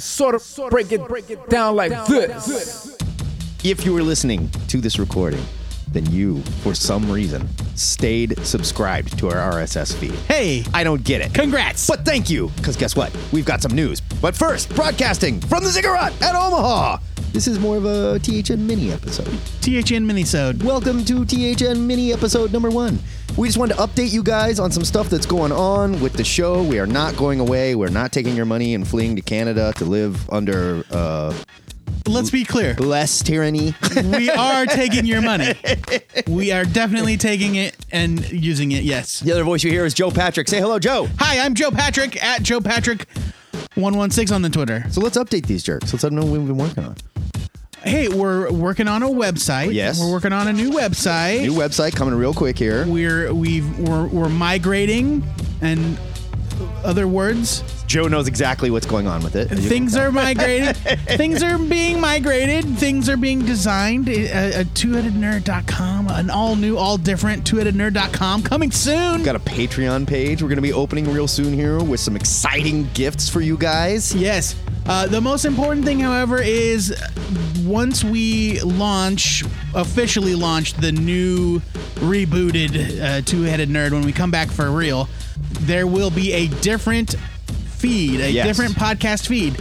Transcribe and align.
sort 0.00 0.34
of 0.34 0.70
break 0.70 0.92
it, 0.92 1.06
break 1.06 1.30
it 1.30 1.48
down 1.48 1.76
like 1.76 1.92
this. 2.06 2.96
If 3.64 3.84
you 3.84 3.92
were 3.92 4.02
listening 4.02 4.50
to 4.68 4.80
this 4.80 4.98
recording, 4.98 5.42
then 5.88 6.10
you, 6.10 6.42
for 6.62 6.74
some 6.74 7.10
reason, 7.10 7.48
stayed 7.74 8.38
subscribed 8.44 9.18
to 9.18 9.28
our 9.28 9.52
RSS 9.52 9.94
feed. 9.94 10.12
Hey, 10.28 10.64
I 10.74 10.84
don't 10.84 11.02
get 11.02 11.20
it. 11.20 11.32
congrats. 11.34 11.86
But 11.86 12.04
thank 12.04 12.28
you, 12.28 12.48
because 12.56 12.76
guess 12.76 12.94
what? 12.94 13.16
We've 13.32 13.44
got 13.44 13.62
some 13.62 13.72
news. 13.72 14.00
But 14.00 14.36
first, 14.36 14.74
broadcasting 14.74 15.40
from 15.40 15.64
the 15.64 15.70
Ziggurat 15.70 16.12
at 16.22 16.34
Omaha. 16.34 16.98
This 17.36 17.46
is 17.46 17.58
more 17.58 17.76
of 17.76 17.84
a 17.84 18.18
THN 18.20 18.66
mini 18.66 18.90
episode. 18.90 19.26
THN 19.60 20.06
Minisode. 20.06 20.62
Welcome 20.62 21.04
to 21.04 21.22
THN 21.26 21.86
mini 21.86 22.10
episode 22.10 22.50
number 22.50 22.70
one. 22.70 22.98
We 23.36 23.46
just 23.46 23.58
wanted 23.58 23.74
to 23.74 23.82
update 23.82 24.10
you 24.10 24.22
guys 24.22 24.58
on 24.58 24.72
some 24.72 24.86
stuff 24.86 25.10
that's 25.10 25.26
going 25.26 25.52
on 25.52 26.00
with 26.00 26.14
the 26.14 26.24
show. 26.24 26.62
We 26.62 26.78
are 26.78 26.86
not 26.86 27.14
going 27.18 27.40
away. 27.40 27.74
We're 27.74 27.90
not 27.90 28.10
taking 28.10 28.36
your 28.36 28.46
money 28.46 28.72
and 28.74 28.88
fleeing 28.88 29.16
to 29.16 29.20
Canada 29.20 29.74
to 29.76 29.84
live 29.84 30.30
under 30.30 30.82
uh, 30.90 31.36
Let's 32.06 32.30
be 32.30 32.42
clear. 32.42 32.72
less 32.76 33.22
tyranny. 33.22 33.74
We 33.94 34.30
are 34.30 34.64
taking 34.64 35.04
your 35.04 35.20
money. 35.20 35.52
We 36.26 36.52
are 36.52 36.64
definitely 36.64 37.18
taking 37.18 37.56
it 37.56 37.76
and 37.92 38.26
using 38.32 38.72
it. 38.72 38.82
Yes. 38.82 39.20
the 39.20 39.32
other 39.32 39.44
voice 39.44 39.62
you 39.62 39.70
hear 39.70 39.84
is 39.84 39.92
Joe 39.92 40.10
Patrick. 40.10 40.48
Say 40.48 40.58
hello, 40.58 40.78
Joe. 40.78 41.06
Hi, 41.18 41.44
I'm 41.44 41.54
Joe 41.54 41.70
Patrick 41.70 42.16
at 42.24 42.42
Joe 42.42 42.62
Patrick. 42.62 43.06
116 43.74 44.34
on 44.34 44.40
the 44.40 44.48
Twitter. 44.48 44.86
So 44.90 45.02
let's 45.02 45.18
update 45.18 45.46
these 45.46 45.62
jerks. 45.62 45.92
Let's 45.92 46.02
let 46.02 46.12
them 46.12 46.20
know 46.20 46.24
what 46.24 46.38
we've 46.38 46.46
been 46.46 46.56
working 46.56 46.84
on. 46.84 46.96
Hey, 47.86 48.08
we're 48.08 48.50
working 48.50 48.88
on 48.88 49.02
a 49.04 49.08
website. 49.08 49.72
Yes. 49.72 50.00
We're 50.00 50.10
working 50.10 50.32
on 50.32 50.48
a 50.48 50.52
new 50.52 50.70
website. 50.70 51.42
New 51.42 51.54
website 51.54 51.94
coming 51.94 52.14
real 52.14 52.34
quick 52.34 52.58
here. 52.58 52.84
we're 52.86 53.32
we've 53.32 53.78
we're, 53.78 54.06
we're 54.08 54.28
migrating 54.28 55.22
and 55.60 55.98
other 56.84 57.06
words 57.06 57.62
Joe 57.86 58.08
knows 58.08 58.28
exactly 58.28 58.70
what's 58.70 58.86
going 58.86 59.06
on 59.06 59.22
with 59.22 59.36
it. 59.36 59.46
things 59.46 59.94
are 59.94 60.10
migrated 60.10 60.76
things 61.06 61.42
are 61.42 61.58
being 61.58 62.00
migrated 62.00 62.64
things 62.78 63.08
are 63.08 63.16
being 63.16 63.44
designed 63.44 64.08
a, 64.08 64.26
a 64.26 64.58
uh, 64.58 64.60
uh, 64.60 64.64
two-headednerd.com 64.74 66.08
an 66.08 66.30
all 66.30 66.56
new 66.56 66.76
all 66.78 66.96
different 66.96 67.46
two-headednerd.com 67.46 68.42
coming 68.42 68.70
soon 68.70 69.22
Got 69.22 69.36
a 69.36 69.40
Patreon 69.40 70.06
page 70.06 70.42
we're 70.42 70.48
going 70.48 70.56
to 70.56 70.62
be 70.62 70.72
opening 70.72 71.12
real 71.12 71.28
soon 71.28 71.52
here 71.52 71.82
with 71.82 72.00
some 72.00 72.16
exciting 72.16 72.88
gifts 72.94 73.28
for 73.28 73.40
you 73.40 73.56
guys. 73.58 74.14
yes 74.14 74.56
uh, 74.88 75.06
the 75.06 75.20
most 75.20 75.44
important 75.44 75.84
thing 75.84 76.00
however 76.00 76.40
is 76.40 76.94
once 77.64 78.04
we 78.04 78.60
launch 78.62 79.42
officially 79.74 80.34
launch 80.34 80.74
the 80.74 80.92
new 80.92 81.60
rebooted 81.96 83.00
uh, 83.00 83.20
two-headed 83.22 83.68
nerd 83.68 83.92
when 83.92 84.02
we 84.02 84.12
come 84.12 84.30
back 84.30 84.48
for 84.50 84.70
real 84.70 85.08
there 85.60 85.86
will 85.86 86.10
be 86.10 86.32
a 86.32 86.48
different 86.60 87.14
feed 87.76 88.20
a 88.20 88.30
Yes. 88.30 88.46
different 88.46 88.74
podcast 88.74 89.26
feed 89.26 89.54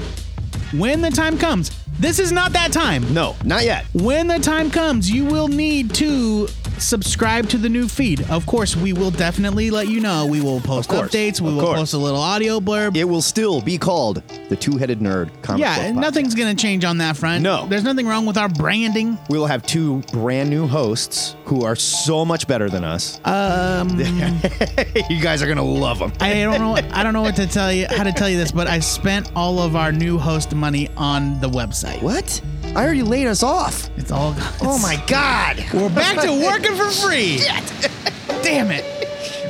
when 0.78 1.02
the 1.02 1.10
time 1.10 1.38
comes 1.38 1.72
this 2.00 2.20
is 2.20 2.32
not 2.32 2.52
that 2.54 2.72
time 2.74 3.14
No, 3.14 3.36
not 3.46 3.64
yet. 3.64 3.86
when 3.94 4.28
the 4.28 4.38
time 4.40 4.70
comes, 4.70 5.10
you 5.10 5.24
will 5.24 5.48
need 5.48 5.94
to 5.96 6.48
subscribe 6.80 7.50
to 7.50 7.58
the 7.58 7.70
new 7.70 7.88
feed. 7.88 8.30
Of 8.30 8.46
course, 8.46 8.76
we 8.76 8.94
will 8.94 9.12
definitely 9.12 9.70
let 9.72 9.88
you 9.88 10.00
know. 10.00 10.26
We 10.26 10.42
will 10.42 10.60
post 10.60 10.90
course, 10.90 11.12
updates. 11.12 11.42
We 11.42 11.50
of 11.50 11.56
will 11.56 11.64
course. 11.64 11.80
post 11.80 11.94
a 11.94 11.98
little 11.98 12.20
audio 12.20 12.60
blurb. 12.60 12.96
It 12.96 13.06
will 13.06 13.22
still 13.22 13.62
be 13.62 13.78
called 13.78 14.22
the 14.50 14.56
Two 14.56 14.78
Headed 14.78 15.00
Nerd 15.00 15.30
Comic 15.42 15.62
yeah, 15.62 15.76
Book 15.76 15.86
and 15.86 15.98
Podcast. 15.98 16.02
nothing's 16.02 16.36
going 16.36 16.56
to 16.56 16.62
change 16.62 16.86
on 16.86 16.98
that 17.00 17.18
front. 17.18 17.44
No. 17.44 17.68
There's 17.68 17.84
nothing 17.84 18.08
wrong 18.08 18.26
with 18.26 18.38
our 18.38 18.50
branding. 18.50 19.18
We 19.30 19.38
will 19.38 19.48
have 19.48 19.64
two 19.64 20.02
brand 20.12 20.50
new 20.50 20.68
hosts 20.68 21.36
who 21.46 21.64
are 21.64 21.76
so 21.76 22.26
much 22.26 22.48
better 22.48 22.70
than 22.70 22.84
us. 22.84 23.20
Um, 23.26 23.90
you 25.10 25.22
guys 25.22 25.42
are 25.42 25.48
gonna 25.48 25.64
love 25.64 26.00
them. 26.00 26.12
I 26.20 26.34
don't 26.42 26.60
know. 26.60 26.76
I 26.92 27.04
don't 27.04 27.14
know 27.14 27.22
what 27.22 27.36
to 27.38 27.48
tell 27.48 27.72
you, 27.72 27.88
how 27.90 28.04
to 28.04 28.12
tell 28.12 28.30
you 28.30 28.38
this, 28.38 28.52
but 28.52 28.68
I 28.68 28.80
spent 28.80 29.32
all 29.36 29.60
of 29.60 29.76
our 29.76 29.92
new 29.92 30.18
host 30.18 30.54
money 30.56 30.90
on 30.98 31.40
the 31.42 31.50
website. 31.50 32.02
What? 32.02 32.42
I 32.76 32.84
already 32.84 33.04
laid 33.04 33.28
us 33.28 33.42
off. 33.44 33.90
It's 33.98 34.12
all. 34.12 34.34
Gone. 34.34 34.44
Oh 34.62 34.80
my 34.80 35.02
god. 35.08 35.64
We're 35.74 35.90
back 35.90 36.20
to 36.22 36.32
working 36.44 36.76
for 36.76 36.90
free. 36.92 37.38
Damn 38.44 38.70
it. 38.72 38.84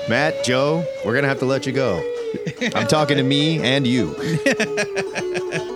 Matt, 0.07 0.44
Joe, 0.44 0.85
we're 1.03 1.16
gonna 1.16 1.27
have 1.27 1.39
to 1.39 1.45
let 1.45 1.66
you 1.66 1.72
go. 1.73 1.97
I'm 2.75 2.85
talking 2.88 3.17
to 3.17 3.23
me 3.23 3.59
and 3.61 3.85
you. 3.88 4.16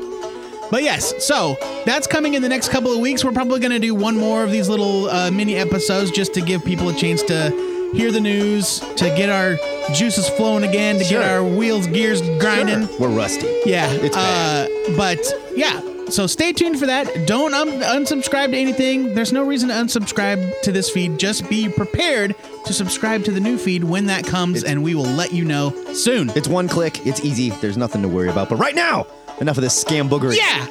But 0.72 0.84
yes, 0.84 1.26
so 1.26 1.58
that's 1.88 2.06
coming 2.06 2.36
in 2.36 2.44
the 2.44 2.48
next 2.50 2.70
couple 2.70 2.94
of 2.94 3.00
weeks. 3.00 3.24
We're 3.26 3.32
probably 3.32 3.60
going 3.60 3.72
to 3.72 3.80
do 3.80 3.96
one 3.96 4.16
more 4.16 4.44
of 4.44 4.52
these 4.52 4.70
little 4.70 5.10
uh, 5.10 5.32
mini 5.32 5.56
episodes 5.56 6.12
just 6.12 6.32
to 6.36 6.42
give 6.42 6.64
people 6.64 6.90
a 6.90 6.94
chance 6.94 7.24
to 7.24 7.50
hear 7.92 8.12
the 8.12 8.20
news, 8.20 8.80
to 8.98 9.06
get 9.18 9.30
our 9.32 9.56
juices 9.96 10.30
flowing 10.30 10.64
again, 10.64 11.00
to 11.00 11.04
Sure. 11.04 11.22
get 11.22 11.32
our 11.32 11.44
wheels, 11.44 11.88
gears 11.88 12.22
grinding. 12.40 12.88
Sure. 12.88 13.00
We're 13.00 13.18
rusty. 13.18 13.48
Yeah. 13.66 13.90
It's 13.94 14.16
bad. 14.16 14.70
uh, 14.70 14.96
But 14.96 15.26
yeah, 15.56 15.82
so 16.12 16.28
stay 16.28 16.54
tuned 16.54 16.80
for 16.80 16.86
that. 16.86 17.28
Don't 17.28 17.54
um, 17.54 17.70
unsubscribe 17.70 18.52
to 18.52 18.58
anything. 18.58 19.14
There's 19.14 19.32
no 19.34 19.44
reason 19.44 19.70
to 19.70 19.76
unsubscribe 19.76 20.62
to 20.62 20.72
this 20.72 20.90
feed. 20.90 21.18
Just 21.20 21.50
be 21.50 21.70
prepared 21.70 22.36
to 22.66 22.74
subscribe 22.74 23.24
to 23.26 23.32
the 23.32 23.40
new 23.40 23.58
feed 23.58 23.84
when 23.84 24.06
that 24.08 24.26
comes, 24.26 24.64
and 24.64 24.84
we 24.84 24.96
will 24.96 25.04
let 25.04 25.34
you 25.34 25.46
know 25.46 25.72
soon. 25.94 26.30
It's 26.32 26.48
one 26.48 26.68
click. 26.68 27.06
It's 27.06 27.24
easy. 27.24 27.50
There's 27.50 27.78
nothing 27.78 28.02
to 28.02 28.08
worry 28.08 28.30
about. 28.30 28.50
But 28.50 28.58
right 28.58 28.76
now, 28.76 29.08
enough 29.40 29.58
of 29.58 29.64
this 29.64 29.84
scam 29.84 30.10
boogery. 30.10 30.38
yeah. 30.38 30.68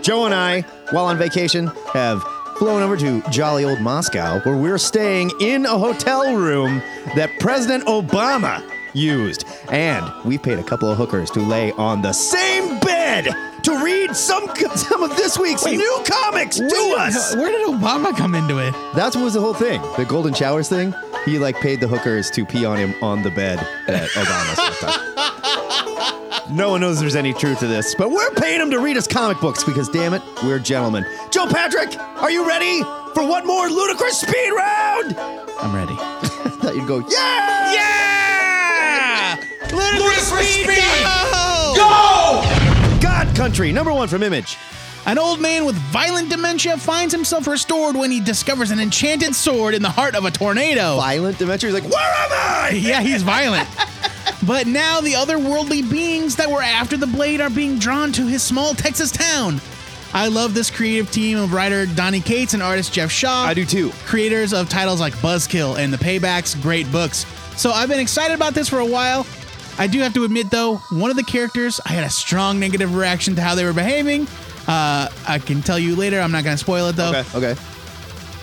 Joe 0.00 0.24
and 0.24 0.34
I, 0.34 0.62
while 0.90 1.06
on 1.06 1.18
vacation, 1.18 1.66
have 1.92 2.22
flown 2.58 2.82
over 2.82 2.96
to 2.96 3.22
jolly 3.30 3.64
old 3.64 3.80
Moscow, 3.80 4.40
where 4.40 4.56
we're 4.56 4.78
staying 4.78 5.30
in 5.40 5.66
a 5.66 5.78
hotel 5.78 6.34
room 6.34 6.82
that 7.14 7.30
President 7.40 7.84
Obama 7.86 8.62
used. 8.94 9.44
And 9.70 10.10
we 10.24 10.38
paid 10.38 10.58
a 10.58 10.62
couple 10.62 10.90
of 10.90 10.96
hookers 10.96 11.30
to 11.32 11.40
lay 11.40 11.72
on 11.72 12.02
the 12.02 12.12
same 12.12 12.78
bed 12.80 13.28
to 13.68 13.84
read 13.84 14.14
some 14.16 14.48
some 14.76 15.02
of 15.02 15.16
this 15.16 15.38
week's 15.38 15.64
new 15.66 16.02
comics 16.08 16.56
to 16.56 16.64
Where 16.66 16.98
us. 16.98 17.36
where 17.36 17.50
did 17.50 17.66
Obama 17.66 18.16
come 18.16 18.34
into 18.34 18.58
it? 18.58 18.74
That's 18.94 19.14
what 19.16 19.24
was 19.24 19.34
the 19.34 19.40
whole 19.40 19.54
thing. 19.54 19.80
The 19.96 20.04
golden 20.06 20.32
showers 20.34 20.68
thing. 20.68 20.94
He 21.24 21.38
like 21.38 21.56
paid 21.60 21.80
the 21.80 21.88
hookers 21.88 22.30
to 22.32 22.44
pee 22.46 22.64
on 22.64 22.78
him 22.78 22.94
on 23.02 23.22
the 23.22 23.30
bed 23.30 23.58
at 23.88 24.08
Obama's. 24.10 24.58
No 26.50 26.70
one 26.70 26.80
knows 26.80 26.98
there's 26.98 27.16
any 27.16 27.34
truth 27.34 27.58
to 27.60 27.66
this, 27.66 27.94
but 27.94 28.10
we're 28.10 28.30
paying 28.30 28.58
him 28.60 28.70
to 28.70 28.78
read 28.78 28.96
us 28.96 29.06
comic 29.06 29.38
books 29.40 29.62
because 29.64 29.86
damn 29.90 30.14
it, 30.14 30.22
we're 30.44 30.58
gentlemen. 30.58 31.04
Joe 31.30 31.46
Patrick, 31.46 31.94
are 31.98 32.30
you 32.30 32.48
ready 32.48 32.82
for 33.12 33.26
one 33.28 33.46
more 33.46 33.68
ludicrous 33.68 34.18
speed 34.20 34.50
round? 34.56 35.14
I'm 35.60 35.74
ready. 35.76 35.94
I 35.98 36.20
thought 36.62 36.74
you'd 36.74 36.88
go, 36.88 37.00
yeah! 37.10 37.74
Yeah! 37.74 39.36
Ludicrous 39.72 40.28
Speed 40.54 40.66
Go! 40.66 41.74
God 41.76 42.57
Country, 43.38 43.70
number 43.70 43.92
one 43.92 44.08
from 44.08 44.24
Image. 44.24 44.58
An 45.06 45.16
old 45.16 45.40
man 45.40 45.64
with 45.64 45.76
violent 45.76 46.28
dementia 46.28 46.76
finds 46.76 47.14
himself 47.14 47.46
restored 47.46 47.94
when 47.94 48.10
he 48.10 48.18
discovers 48.18 48.72
an 48.72 48.80
enchanted 48.80 49.32
sword 49.32 49.74
in 49.74 49.80
the 49.80 49.88
heart 49.88 50.16
of 50.16 50.24
a 50.24 50.30
tornado. 50.32 50.96
Violent 50.96 51.38
dementia? 51.38 51.70
He's 51.70 51.80
like, 51.80 51.88
where 51.88 52.02
am 52.02 52.30
I? 52.32 52.70
Yeah, 52.74 53.00
he's 53.00 53.22
violent. 53.22 53.68
but 54.46 54.66
now 54.66 55.00
the 55.00 55.12
otherworldly 55.12 55.88
beings 55.88 56.34
that 56.34 56.50
were 56.50 56.60
after 56.60 56.96
the 56.96 57.06
blade 57.06 57.40
are 57.40 57.48
being 57.48 57.78
drawn 57.78 58.10
to 58.10 58.26
his 58.26 58.42
small 58.42 58.74
Texas 58.74 59.12
town. 59.12 59.60
I 60.12 60.26
love 60.26 60.52
this 60.52 60.68
creative 60.68 61.08
team 61.12 61.38
of 61.38 61.52
writer 61.52 61.86
Donny 61.86 62.20
Cates 62.20 62.54
and 62.54 62.62
artist 62.62 62.92
Geoff 62.92 63.12
Shaw. 63.12 63.44
I 63.44 63.54
do 63.54 63.64
too. 63.64 63.90
creators 64.04 64.52
of 64.52 64.68
titles 64.68 64.98
like 64.98 65.14
Buzzkill 65.14 65.78
and 65.78 65.92
The 65.92 65.98
Paybacks, 65.98 66.60
great 66.60 66.90
books. 66.90 67.24
So 67.56 67.70
I've 67.70 67.88
been 67.88 68.00
excited 68.00 68.34
about 68.34 68.54
this 68.54 68.68
for 68.68 68.80
a 68.80 68.86
while. 68.86 69.24
I 69.78 69.86
do 69.86 70.00
have 70.00 70.12
to 70.14 70.24
admit, 70.24 70.50
though, 70.50 70.76
one 70.90 71.10
of 71.10 71.16
the 71.16 71.22
characters, 71.22 71.80
I 71.86 71.90
had 71.90 72.04
a 72.04 72.10
strong 72.10 72.58
negative 72.58 72.94
reaction 72.96 73.36
to 73.36 73.42
how 73.42 73.54
they 73.54 73.64
were 73.64 73.72
behaving. 73.72 74.26
Uh, 74.66 75.08
I 75.26 75.38
can 75.38 75.62
tell 75.62 75.78
you 75.78 75.94
later. 75.94 76.20
I'm 76.20 76.32
not 76.32 76.44
going 76.44 76.54
to 76.54 76.62
spoil 76.62 76.88
it, 76.88 76.96
though. 76.96 77.10
Okay, 77.14 77.24
okay. 77.34 77.60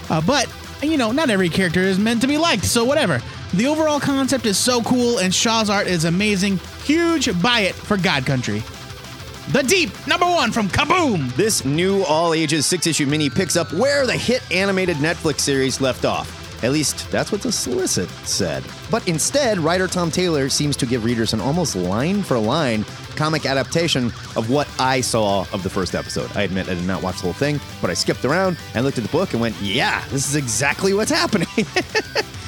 Uh, 0.10 0.22
but, 0.22 0.50
you 0.82 0.98
know, 0.98 1.12
not 1.12 1.30
every 1.30 1.50
character 1.50 1.82
is 1.82 2.00
meant 2.00 2.22
to 2.22 2.28
be 2.28 2.38
liked, 2.38 2.66
so 2.66 2.86
whatever. 2.86 3.22
The 3.54 3.68
overall 3.68 4.00
concept 4.00 4.46
is 4.46 4.58
so 4.58 4.82
cool, 4.82 5.20
and 5.20 5.34
Shaw's 5.34 5.70
art 5.70 5.88
is 5.88 6.06
amazing. 6.06 6.58
Huge 6.84 7.42
buy 7.42 7.62
it 7.62 7.76
for 7.76 7.98
God 7.98 8.26
Country. 8.26 8.64
The 9.52 9.62
Deep, 9.62 9.92
number 10.08 10.26
one 10.26 10.52
from 10.52 10.68
Kaboom! 10.70 11.36
This 11.36 11.64
new 11.64 12.04
all 12.04 12.34
ages 12.34 12.66
six 12.66 12.88
issue 12.88 13.06
mini 13.06 13.30
picks 13.30 13.56
up 13.56 13.72
where 13.74 14.08
the 14.08 14.14
hit 14.14 14.42
animated 14.52 14.98
Netflix 14.98 15.42
series 15.42 15.80
left 15.80 16.04
off. 16.04 16.45
At 16.64 16.72
least 16.72 17.10
that's 17.12 17.32
what 17.32 17.42
the 17.42 17.52
solicit 17.52 18.10
said. 18.26 18.64
But 18.90 19.08
instead, 19.08 19.60
writer 19.60 19.88
Tom 19.88 20.12
Taylor 20.12 20.50
seems 20.50 20.76
to 20.78 20.86
give 20.86 21.04
readers 21.04 21.34
an 21.34 21.42
almost 21.42 21.76
line 21.76 22.24
for 22.24 22.38
line 22.38 22.86
comic 23.16 23.46
adaptation 23.46 24.08
of 24.36 24.50
what 24.50 24.68
I 24.80 25.02
saw 25.02 25.46
of 25.54 25.64
the 25.64 25.70
first 25.70 25.96
episode. 25.96 26.30
I 26.36 26.44
admit 26.44 26.68
I 26.68 26.74
did 26.74 26.86
not 26.86 27.02
watch 27.02 27.18
the 27.18 27.24
whole 27.24 27.34
thing, 27.34 27.60
but 27.82 27.90
I 27.90 27.94
skipped 27.94 28.26
around 28.26 28.58
and 28.74 28.86
looked 28.86 28.98
at 28.98 29.04
the 29.04 29.10
book 29.10 29.34
and 29.34 29.42
went, 29.42 29.56
yeah, 29.62 30.04
this 30.10 30.28
is 30.28 30.36
exactly 30.36 30.94
what's 30.94 31.12
happening. 31.22 31.48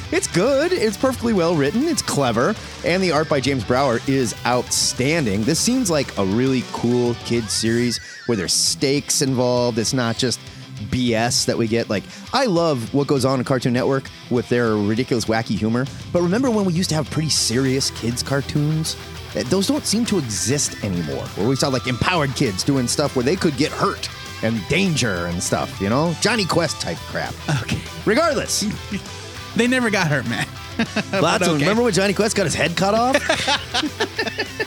It's 0.10 0.28
good. 0.28 0.72
It's 0.72 0.96
perfectly 0.96 1.34
well 1.34 1.54
written. 1.54 1.84
It's 1.84 2.02
clever. 2.02 2.56
And 2.86 3.04
the 3.04 3.12
art 3.12 3.28
by 3.28 3.42
James 3.42 3.66
Brouwer 3.66 4.00
is 4.08 4.34
outstanding. 4.46 5.44
This 5.44 5.60
seems 5.60 5.92
like 5.92 6.18
a 6.18 6.24
really 6.26 6.64
cool 6.72 7.14
kids 7.26 7.52
series 7.52 8.00
where 8.26 8.38
there's 8.38 8.54
stakes 8.54 9.22
involved. 9.22 9.78
It's 9.78 9.94
not 9.94 10.18
just 10.18 10.40
BS 10.78 11.46
that 11.46 11.58
we 11.58 11.68
get. 11.68 11.90
Like, 11.90 12.04
I 12.34 12.46
love 12.46 12.94
what 12.94 13.08
goes 13.08 13.26
on 13.26 13.40
in 13.40 13.46
Cartoon 13.46 13.74
Network 13.74 14.10
with 14.30 14.48
their 14.50 14.76
ridiculous, 14.76 15.26
wacky 15.26 15.58
humor. 15.58 15.86
But 16.14 16.22
remember 16.22 16.50
when 16.52 16.66
we 16.66 16.74
used 16.74 16.90
to 16.90 16.96
have 16.96 17.10
pretty 17.12 17.30
serious 17.30 17.92
kids' 17.92 18.24
cartoons? 18.24 18.96
Uh, 19.36 19.44
Those 19.48 19.68
don't 19.68 19.86
seem 19.86 20.06
to 20.06 20.18
exist 20.18 20.84
anymore. 20.84 21.26
Where 21.36 21.48
we 21.48 21.56
saw 21.56 21.68
like 21.70 21.88
empowered 21.88 22.36
kids 22.36 22.64
doing 22.64 22.88
stuff 22.88 23.16
where 23.16 23.24
they 23.24 23.36
could 23.36 23.58
get 23.58 23.72
hurt 23.72 24.10
and 24.44 24.66
danger 24.70 25.26
and 25.26 25.42
stuff, 25.42 25.82
you 25.82 25.90
know? 25.90 26.16
Jonny 26.22 26.46
Quest 26.46 26.80
type 26.80 26.98
crap. 26.98 27.34
Okay. 27.64 27.82
Regardless, 28.06 28.66
They 29.56 29.66
never 29.68 29.90
got 29.90 30.08
hurt, 30.08 30.28
man. 30.28 30.46
lots 31.22 31.48
of 31.48 31.60
remember 31.60 31.82
when 31.82 31.92
Jonny 31.92 32.14
Quest 32.14 32.36
got 32.36 32.44
his 32.44 32.54
head 32.54 32.78
cut 32.78 32.94
off? 32.94 33.16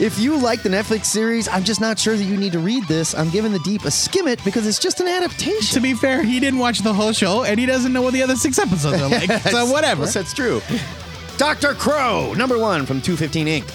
if 0.00 0.18
you 0.18 0.38
like 0.38 0.62
the 0.62 0.68
Netflix 0.70 1.04
series, 1.04 1.46
I'm 1.46 1.62
just 1.62 1.80
not 1.80 1.98
sure 1.98 2.16
that 2.16 2.24
you 2.24 2.36
need 2.36 2.52
to 2.52 2.58
read 2.58 2.84
this. 2.84 3.14
I'm 3.14 3.28
giving 3.28 3.52
the 3.52 3.58
deep 3.58 3.84
a 3.84 3.90
skim 3.90 4.26
it 4.26 4.42
because 4.44 4.66
it's 4.66 4.78
just 4.78 5.00
an 5.00 5.06
adaptation. 5.06 5.74
To 5.74 5.80
be 5.80 5.92
fair, 5.94 6.22
he 6.22 6.40
didn't 6.40 6.58
watch 6.58 6.78
the 6.78 6.94
whole 6.94 7.12
show, 7.12 7.44
and 7.44 7.60
he 7.60 7.66
doesn't 7.66 7.92
know 7.92 8.00
what 8.00 8.14
the 8.14 8.22
other 8.22 8.36
six 8.36 8.58
episodes 8.58 9.02
are 9.02 9.08
like. 9.08 9.30
so 9.50 9.66
whatever. 9.66 10.02
Yes, 10.04 10.14
that's 10.14 10.32
true. 10.32 10.62
Dr. 11.36 11.74
Crow, 11.74 12.32
number 12.34 12.58
one 12.58 12.86
from 12.86 13.00
215 13.02 13.46
Ink. 13.46 13.66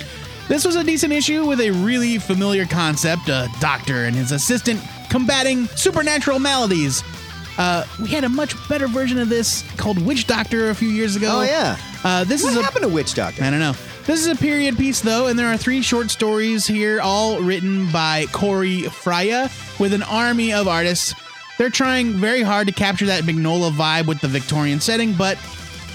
This 0.47 0.65
was 0.65 0.75
a 0.75 0.83
decent 0.83 1.13
issue 1.13 1.45
with 1.45 1.59
a 1.59 1.71
really 1.71 2.17
familiar 2.17 2.65
concept 2.65 3.29
a 3.29 3.47
doctor 3.59 4.05
and 4.05 4.15
his 4.15 4.31
assistant 4.31 4.81
combating 5.09 5.67
supernatural 5.69 6.39
maladies. 6.39 7.03
Uh, 7.57 7.85
we 8.01 8.09
had 8.09 8.23
a 8.23 8.29
much 8.29 8.55
better 8.67 8.87
version 8.87 9.17
of 9.17 9.29
this 9.29 9.63
called 9.77 10.03
Witch 10.05 10.27
Doctor 10.27 10.69
a 10.69 10.75
few 10.75 10.89
years 10.89 11.15
ago. 11.15 11.39
Oh, 11.39 11.43
yeah. 11.43 11.77
Uh, 12.03 12.23
this 12.23 12.43
What 12.43 12.51
is 12.51 12.57
a 12.57 12.63
happened 12.63 12.83
to 12.83 12.89
Witch 12.89 13.13
Doctor? 13.13 13.43
I 13.43 13.49
don't 13.49 13.59
know. 13.59 13.73
This 14.05 14.19
is 14.19 14.27
a 14.27 14.35
period 14.35 14.77
piece, 14.77 15.01
though, 15.01 15.27
and 15.27 15.37
there 15.37 15.47
are 15.47 15.57
three 15.57 15.81
short 15.81 16.11
stories 16.11 16.67
here, 16.67 17.01
all 17.01 17.39
written 17.41 17.91
by 17.91 18.27
Corey 18.31 18.83
Freya, 18.83 19.49
with 19.79 19.93
an 19.93 20.03
army 20.03 20.53
of 20.53 20.67
artists. 20.67 21.15
They're 21.57 21.71
trying 21.71 22.13
very 22.13 22.43
hard 22.43 22.67
to 22.67 22.73
capture 22.73 23.07
that 23.07 23.23
Mignola 23.23 23.71
vibe 23.71 24.05
with 24.05 24.21
the 24.21 24.27
Victorian 24.27 24.79
setting, 24.79 25.13
but 25.13 25.39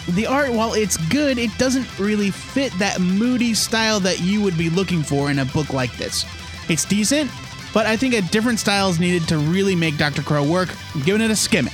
the 0.08 0.26
art, 0.26 0.52
while 0.52 0.74
it's 0.74 0.96
good, 1.08 1.38
it 1.38 1.56
doesn't 1.56 1.86
really 2.00 2.32
fit 2.32 2.72
that 2.80 3.00
moody 3.00 3.54
style 3.54 4.00
that 4.00 4.20
you 4.20 4.42
would 4.42 4.58
be 4.58 4.70
looking 4.70 5.04
for 5.04 5.30
in 5.30 5.38
a 5.38 5.44
book 5.44 5.72
like 5.72 5.96
this. 5.96 6.24
It's 6.68 6.84
decent, 6.84 7.30
but 7.72 7.86
I 7.86 7.96
think 7.96 8.14
a 8.14 8.22
different 8.22 8.58
style 8.58 8.90
is 8.90 8.98
needed 8.98 9.28
to 9.28 9.38
really 9.38 9.76
make 9.76 9.98
Dr. 9.98 10.22
Crow 10.22 10.42
work. 10.42 10.68
I'm 10.96 11.02
giving 11.02 11.20
it 11.20 11.30
a 11.30 11.36
skim 11.36 11.68
it. 11.68 11.72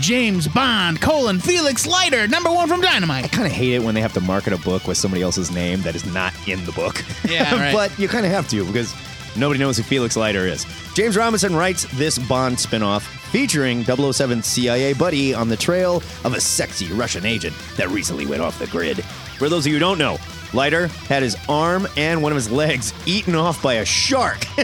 James 0.00 0.46
Bond, 0.46 1.00
colon, 1.00 1.40
Felix 1.40 1.86
Leiter, 1.86 2.28
number 2.28 2.50
one 2.50 2.68
from 2.68 2.80
Dynamite. 2.80 3.24
I 3.24 3.28
kind 3.28 3.46
of 3.46 3.52
hate 3.52 3.72
it 3.74 3.82
when 3.82 3.94
they 3.94 4.00
have 4.02 4.12
to 4.14 4.20
market 4.20 4.52
a 4.52 4.58
book 4.58 4.86
with 4.86 4.98
somebody 4.98 5.22
else's 5.22 5.50
name 5.50 5.80
that 5.82 5.94
is 5.94 6.04
not 6.12 6.34
in 6.46 6.64
the 6.66 6.72
book. 6.72 7.02
Yeah, 7.28 7.54
right. 7.58 7.72
but 7.72 7.98
you 7.98 8.06
kind 8.06 8.26
of 8.26 8.32
have 8.32 8.48
to 8.50 8.64
because 8.66 8.94
nobody 9.36 9.58
knows 9.58 9.78
who 9.78 9.82
Felix 9.82 10.16
Leiter 10.16 10.46
is. 10.46 10.66
James 10.94 11.16
Robinson 11.16 11.56
writes 11.56 11.86
this 11.96 12.18
Bond 12.18 12.56
spinoff 12.56 13.02
featuring 13.30 13.84
007 13.84 14.42
CIA 14.42 14.92
buddy 14.92 15.32
on 15.34 15.48
the 15.48 15.56
trail 15.56 16.02
of 16.24 16.34
a 16.34 16.40
sexy 16.40 16.92
Russian 16.92 17.24
agent 17.24 17.56
that 17.76 17.88
recently 17.88 18.26
went 18.26 18.42
off 18.42 18.58
the 18.58 18.66
grid. 18.66 19.02
For 19.38 19.48
those 19.48 19.64
of 19.64 19.68
you 19.72 19.74
who 19.74 19.80
don't 19.80 19.98
know, 19.98 20.18
Leiter 20.52 20.88
had 21.08 21.22
his 21.22 21.36
arm 21.48 21.86
and 21.96 22.22
one 22.22 22.32
of 22.32 22.36
his 22.36 22.50
legs 22.50 22.92
eaten 23.06 23.34
off 23.34 23.62
by 23.62 23.74
a 23.74 23.84
shark. 23.84 24.44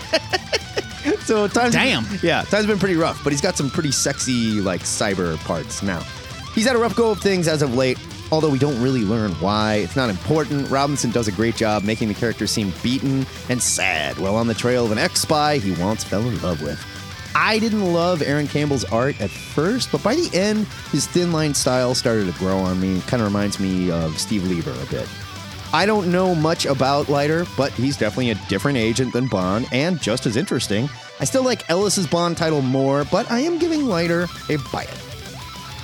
so 1.25 1.49
times 1.49 1.75
Damn. 1.75 2.05
yeah, 2.23 2.43
times 2.43 2.67
been 2.67 2.79
pretty 2.79 2.97
rough, 2.97 3.23
but 3.25 3.33
he's 3.33 3.41
got 3.41 3.57
some 3.57 3.71
pretty 3.71 3.93
sexy 3.93 4.61
like 4.61 4.83
cyber 4.83 5.37
parts 5.45 5.83
now. 5.83 6.01
He's 6.55 6.67
had 6.67 6.77
a 6.77 6.79
rough 6.79 6.95
go 6.95 7.11
of 7.11 7.21
things 7.21 7.49
as 7.49 7.63
of 7.63 7.75
late, 7.75 7.99
although 8.31 8.51
we 8.51 8.59
don't 8.59 8.81
really 8.83 9.03
learn 9.03 9.33
why. 9.33 9.77
It's 9.77 9.97
not 9.97 10.11
important. 10.11 10.69
Robinson 10.71 11.11
does 11.11 11.29
a 11.29 11.33
great 11.33 11.57
job 11.57 11.83
making 11.83 12.09
the 12.09 12.15
character 12.15 12.47
seem 12.47 12.73
beaten 12.83 13.27
and 13.49 13.63
sad 13.63 14.19
while 14.19 14.37
on 14.37 14.47
the 14.47 14.55
trail 14.55 14.85
of 14.85 14.93
an 14.93 14.99
ex-spy 14.99 15.59
he 15.59 15.73
once 15.83 16.05
fell 16.05 16.23
in 16.23 16.41
love 16.43 16.61
with. 16.63 16.83
I 17.35 17.59
didn't 17.59 17.91
love 17.93 18.21
Aaron 18.21 18.47
Campbell's 18.47 18.85
art 18.85 19.19
at 19.21 19.31
first, 19.31 19.91
but 19.91 20.03
by 20.03 20.15
the 20.15 20.29
end, 20.35 20.67
his 20.91 21.07
thin 21.07 21.33
line 21.33 21.55
style 21.55 21.95
started 21.95 22.31
to 22.31 22.39
grow 22.39 22.59
on 22.59 22.79
me. 22.79 23.01
Kind 23.07 23.23
of 23.23 23.29
reminds 23.29 23.59
me 23.59 23.91
of 23.91 24.19
Steve 24.19 24.45
Lieber 24.45 24.73
a 24.83 24.87
bit. 24.91 25.09
I 25.73 25.87
don't 25.87 26.13
know 26.13 26.35
much 26.35 26.67
about 26.67 27.09
Leiter, 27.09 27.47
but 27.57 27.73
he's 27.73 27.97
definitely 27.97 28.31
a 28.31 28.35
different 28.49 28.77
agent 28.77 29.13
than 29.13 29.27
Bond 29.27 29.67
and 29.73 30.01
just 30.01 30.27
as 30.27 30.37
interesting. 30.37 30.89
I 31.19 31.25
still 31.25 31.45
like 31.45 31.69
Ellis's 31.71 32.07
Bond 32.07 32.37
title 32.37 32.63
more, 32.63 33.05
but 33.05 33.31
I 33.31 33.41
am 33.41 33.59
giving 33.59 33.87
Leiter 33.87 34.29
a 34.51 34.57
buy 34.73 34.83
it. 34.83 35.03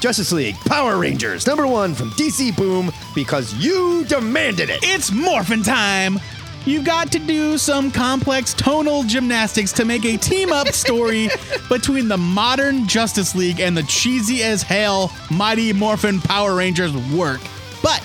Justice 0.01 0.31
League 0.31 0.57
Power 0.67 0.99
Rangers, 0.99 1.47
number 1.47 1.67
one 1.67 1.95
from 1.95 2.11
DC 2.11 2.57
Boom, 2.57 2.93
because 3.15 3.55
you 3.55 4.05
demanded 4.05 4.71
it. 4.71 4.81
It's 4.83 5.11
morphin' 5.11 5.63
time! 5.63 6.21
You've 6.65 6.85
got 6.85 7.11
to 7.13 7.19
do 7.19 7.57
some 7.57 7.91
complex 7.91 8.53
tonal 8.53 9.03
gymnastics 9.05 9.73
to 9.73 9.85
make 9.87 10.05
a 10.05 10.19
team 10.19 10.53
up 10.53 10.69
story 10.75 11.31
between 11.69 12.09
the 12.09 12.19
modern 12.19 12.87
Justice 12.87 13.35
League 13.35 13.59
and 13.59 13.75
the 13.77 13.85
cheesy 13.85 14.43
as 14.43 14.63
hell 14.63 15.11
Mighty 15.31 15.73
Morphin 15.73 16.21
Power 16.21 16.55
Rangers 16.55 16.95
work. 17.13 17.41
But 17.83 18.05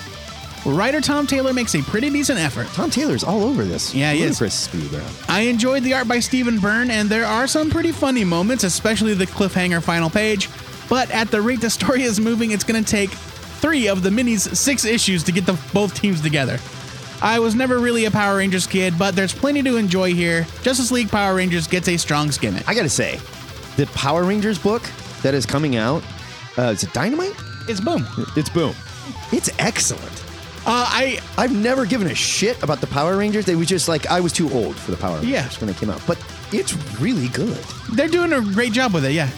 writer 0.70 1.00
Tom 1.00 1.26
Taylor 1.26 1.52
makes 1.52 1.74
a 1.74 1.82
pretty 1.82 2.10
decent 2.10 2.38
effort. 2.38 2.66
Tom 2.68 2.90
Taylor's 2.90 3.22
all 3.24 3.44
over 3.44 3.64
this. 3.64 3.94
Yeah, 3.94 4.12
he 4.12 4.22
is. 4.22 4.40
Ludicrous 4.40 4.54
speed 4.54 4.92
round. 4.92 5.14
I 5.28 5.40
enjoyed 5.42 5.82
the 5.82 5.94
art 5.94 6.08
by 6.08 6.20
Stephen 6.20 6.58
Byrne, 6.58 6.90
and 6.90 7.08
there 7.08 7.26
are 7.26 7.46
some 7.46 7.70
pretty 7.70 7.92
funny 7.92 8.24
moments, 8.24 8.64
especially 8.64 9.14
the 9.14 9.26
cliffhanger 9.26 9.82
final 9.82 10.08
page. 10.08 10.48
But 10.88 11.10
at 11.10 11.30
the 11.30 11.40
rate 11.40 11.60
the 11.60 11.70
story 11.70 12.02
is 12.02 12.20
moving, 12.20 12.50
it's 12.50 12.64
going 12.64 12.82
to 12.82 12.90
take 12.90 13.10
three 13.10 13.88
of 13.88 14.02
the 14.02 14.10
mini's 14.10 14.58
six 14.58 14.84
issues 14.84 15.22
to 15.24 15.32
get 15.32 15.46
the 15.46 15.58
both 15.72 15.94
teams 15.94 16.20
together. 16.20 16.58
I 17.22 17.38
was 17.38 17.54
never 17.54 17.78
really 17.78 18.04
a 18.04 18.10
Power 18.10 18.36
Rangers 18.36 18.66
kid, 18.66 18.98
but 18.98 19.16
there's 19.16 19.32
plenty 19.32 19.62
to 19.62 19.76
enjoy 19.76 20.12
here. 20.12 20.46
Justice 20.62 20.90
League 20.90 21.10
Power 21.10 21.34
Rangers 21.34 21.66
gets 21.66 21.88
a 21.88 21.96
strong 21.96 22.30
skim 22.30 22.56
it. 22.56 22.68
I 22.68 22.74
gotta 22.74 22.88
say, 22.88 23.18
the 23.76 23.86
Power 23.94 24.24
Rangers 24.24 24.58
book 24.58 24.82
that 25.22 25.32
is 25.32 25.46
coming 25.46 25.76
out, 25.76 26.02
uh, 26.58 26.62
is 26.64 26.82
it 26.82 26.92
Dynamite? 26.92 27.34
It's 27.66 27.80
boom. 27.80 28.06
It's 28.36 28.50
Boom. 28.50 28.74
It's 29.32 29.50
excellent. 29.58 30.23
Uh, 30.66 30.86
I 30.88 31.18
I've 31.36 31.54
never 31.54 31.84
given 31.84 32.06
a 32.08 32.14
shit 32.14 32.62
about 32.62 32.80
the 32.80 32.86
Power 32.86 33.16
Rangers. 33.18 33.44
They 33.44 33.54
were 33.56 33.64
just 33.66 33.86
like 33.88 34.06
I 34.06 34.20
was 34.20 34.32
too 34.32 34.50
old 34.52 34.76
for 34.76 34.90
the 34.92 34.96
Power 34.96 35.16
Rangers 35.16 35.30
Yeah. 35.30 35.48
when 35.60 35.66
they 35.68 35.74
came 35.78 35.90
out. 35.90 36.00
But 36.06 36.18
it's 36.52 36.74
really 37.00 37.28
good. 37.28 37.56
they're 37.92 38.08
doing 38.08 38.32
a 38.32 38.40
great 38.40 38.72
job 38.72 38.94
with 38.94 39.04
it. 39.04 39.12
Yeah. 39.12 39.28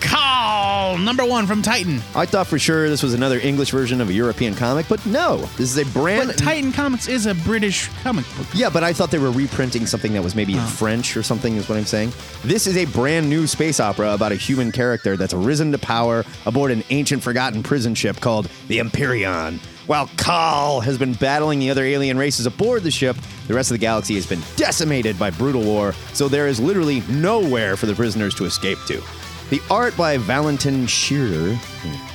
Call 0.00 0.98
number 0.98 1.24
one 1.24 1.46
from 1.46 1.62
Titan. 1.62 2.00
I 2.14 2.26
thought 2.26 2.46
for 2.46 2.58
sure 2.58 2.88
this 2.90 3.02
was 3.02 3.14
another 3.14 3.38
English 3.38 3.70
version 3.70 4.00
of 4.02 4.10
a 4.10 4.12
European 4.12 4.54
comic, 4.54 4.86
but 4.88 5.04
no, 5.06 5.38
this 5.56 5.74
is 5.74 5.78
a 5.78 5.84
brand. 5.92 6.28
But 6.28 6.36
Titan 6.38 6.72
Comics 6.72 7.08
is 7.08 7.24
a 7.26 7.34
British 7.34 7.88
comic 8.02 8.26
book. 8.36 8.46
yeah, 8.52 8.68
but 8.68 8.84
I 8.84 8.92
thought 8.92 9.10
they 9.10 9.18
were 9.18 9.30
reprinting 9.30 9.86
something 9.86 10.12
that 10.12 10.22
was 10.22 10.34
maybe 10.34 10.54
in 10.54 10.60
French 10.66 11.16
or 11.16 11.22
something, 11.22 11.56
is 11.56 11.68
what 11.70 11.78
I'm 11.78 11.86
saying. 11.86 12.12
This 12.42 12.66
is 12.66 12.76
a 12.76 12.84
brand 12.86 13.30
new 13.30 13.46
space 13.46 13.80
opera 13.80 14.12
about 14.12 14.32
a 14.32 14.36
human 14.36 14.72
character 14.72 15.16
that's 15.16 15.32
arisen 15.32 15.72
to 15.72 15.78
power 15.78 16.22
aboard 16.44 16.70
an 16.70 16.84
ancient 16.90 17.22
forgotten 17.22 17.62
prison 17.62 17.94
ship 17.94 18.20
called 18.20 18.50
the 18.68 18.80
Empyrean. 18.80 19.58
While 19.86 20.08
Kal 20.16 20.80
has 20.80 20.96
been 20.96 21.12
battling 21.12 21.58
the 21.58 21.70
other 21.70 21.84
alien 21.84 22.16
races 22.16 22.46
aboard 22.46 22.82
the 22.84 22.90
ship, 22.90 23.16
the 23.48 23.54
rest 23.54 23.70
of 23.70 23.74
the 23.74 23.80
galaxy 23.80 24.14
has 24.14 24.26
been 24.26 24.40
decimated 24.56 25.18
by 25.18 25.30
brutal 25.30 25.62
war, 25.62 25.92
so 26.14 26.26
there 26.26 26.48
is 26.48 26.58
literally 26.58 27.02
nowhere 27.02 27.76
for 27.76 27.84
the 27.84 27.94
prisoners 27.94 28.34
to 28.36 28.46
escape 28.46 28.78
to. 28.86 29.02
The 29.50 29.60
art 29.70 29.94
by 29.94 30.16
Valentin 30.16 30.86
Shearer, 30.86 31.52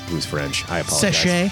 who's 0.08 0.26
French, 0.26 0.68
I 0.68 0.80
apologize. 0.80 1.52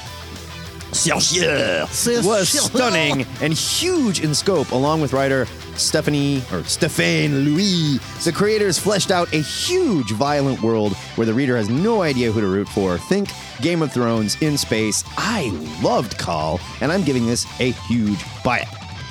Sachet. 0.91 1.85
Was 2.25 2.49
stunning 2.49 3.25
and 3.41 3.53
huge 3.53 4.21
in 4.21 4.33
scope, 4.33 4.71
along 4.71 5.01
with 5.01 5.13
writer 5.13 5.45
Stephanie 5.75 6.37
or 6.51 6.61
Stéphane 6.61 7.45
Louis. 7.45 7.99
The 8.23 8.31
creators 8.31 8.79
fleshed 8.79 9.11
out 9.11 9.31
a 9.33 9.41
huge 9.41 10.11
violent 10.13 10.61
world 10.61 10.95
where 11.15 11.27
the 11.27 11.33
reader 11.33 11.57
has 11.57 11.69
no 11.69 12.01
idea 12.01 12.31
who 12.31 12.41
to 12.41 12.47
root 12.47 12.69
for. 12.69 12.97
Think 12.97 13.29
Game 13.61 13.81
of 13.81 13.91
Thrones 13.91 14.37
in 14.41 14.57
space. 14.57 15.03
I 15.17 15.49
loved 15.83 16.17
Call, 16.17 16.59
and 16.81 16.91
I'm 16.91 17.03
giving 17.03 17.25
this 17.25 17.45
a 17.59 17.71
huge 17.71 18.23
buy 18.43 18.59
it. 18.59 18.67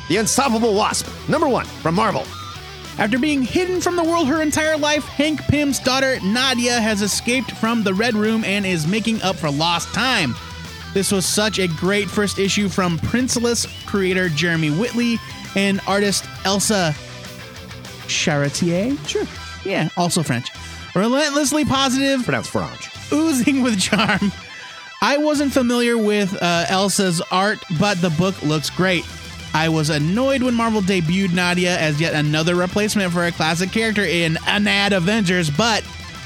The 0.08 0.18
Unstoppable 0.18 0.74
Wasp, 0.74 1.08
number 1.28 1.48
one 1.48 1.66
from 1.66 1.94
Marvel. 1.94 2.24
After 2.98 3.18
being 3.18 3.42
hidden 3.42 3.80
from 3.80 3.96
the 3.96 4.04
world 4.04 4.26
her 4.28 4.40
entire 4.40 4.78
life, 4.78 5.04
Hank 5.04 5.42
Pym's 5.48 5.78
daughter 5.78 6.18
Nadia 6.22 6.80
has 6.80 7.02
escaped 7.02 7.50
from 7.50 7.82
the 7.82 7.92
Red 7.92 8.14
Room 8.14 8.42
and 8.44 8.64
is 8.64 8.86
making 8.86 9.20
up 9.22 9.36
for 9.36 9.50
lost 9.50 9.92
time. 9.92 10.34
This 10.94 11.12
was 11.12 11.26
such 11.26 11.58
a 11.58 11.68
great 11.68 12.08
first 12.08 12.38
issue 12.38 12.70
from 12.70 12.98
Princeless 12.98 13.66
creator 13.86 14.30
Jeremy 14.30 14.70
Whitley 14.70 15.18
and 15.54 15.80
artist 15.86 16.24
Elsa 16.46 16.94
Charretier. 18.06 18.96
Sure. 19.06 19.26
Yeah, 19.64 19.90
also 19.98 20.22
French. 20.22 20.48
Relentlessly 20.94 21.66
positive, 21.66 22.24
Pronounced 22.24 22.50
Frange. 22.50 22.95
Oozing 23.12 23.62
with 23.62 23.80
charm. 23.80 24.32
I 25.02 25.18
wasn't 25.18 25.52
familiar 25.52 25.98
with 25.98 26.36
uh, 26.40 26.66
Elsa's 26.68 27.20
art, 27.30 27.58
but 27.78 28.00
the 28.00 28.10
book 28.10 28.40
looks 28.42 28.70
great. 28.70 29.04
I 29.54 29.68
was 29.68 29.90
annoyed 29.90 30.42
when 30.42 30.54
Marvel 30.54 30.80
debuted 30.80 31.32
Nadia 31.32 31.78
as 31.78 32.00
yet 32.00 32.14
another 32.14 32.54
replacement 32.54 33.12
for 33.12 33.24
a 33.24 33.32
classic 33.32 33.72
character 33.72 34.04
in 34.04 34.34
Anad 34.46 34.92
Avengers, 34.94 35.48
but 35.50 35.82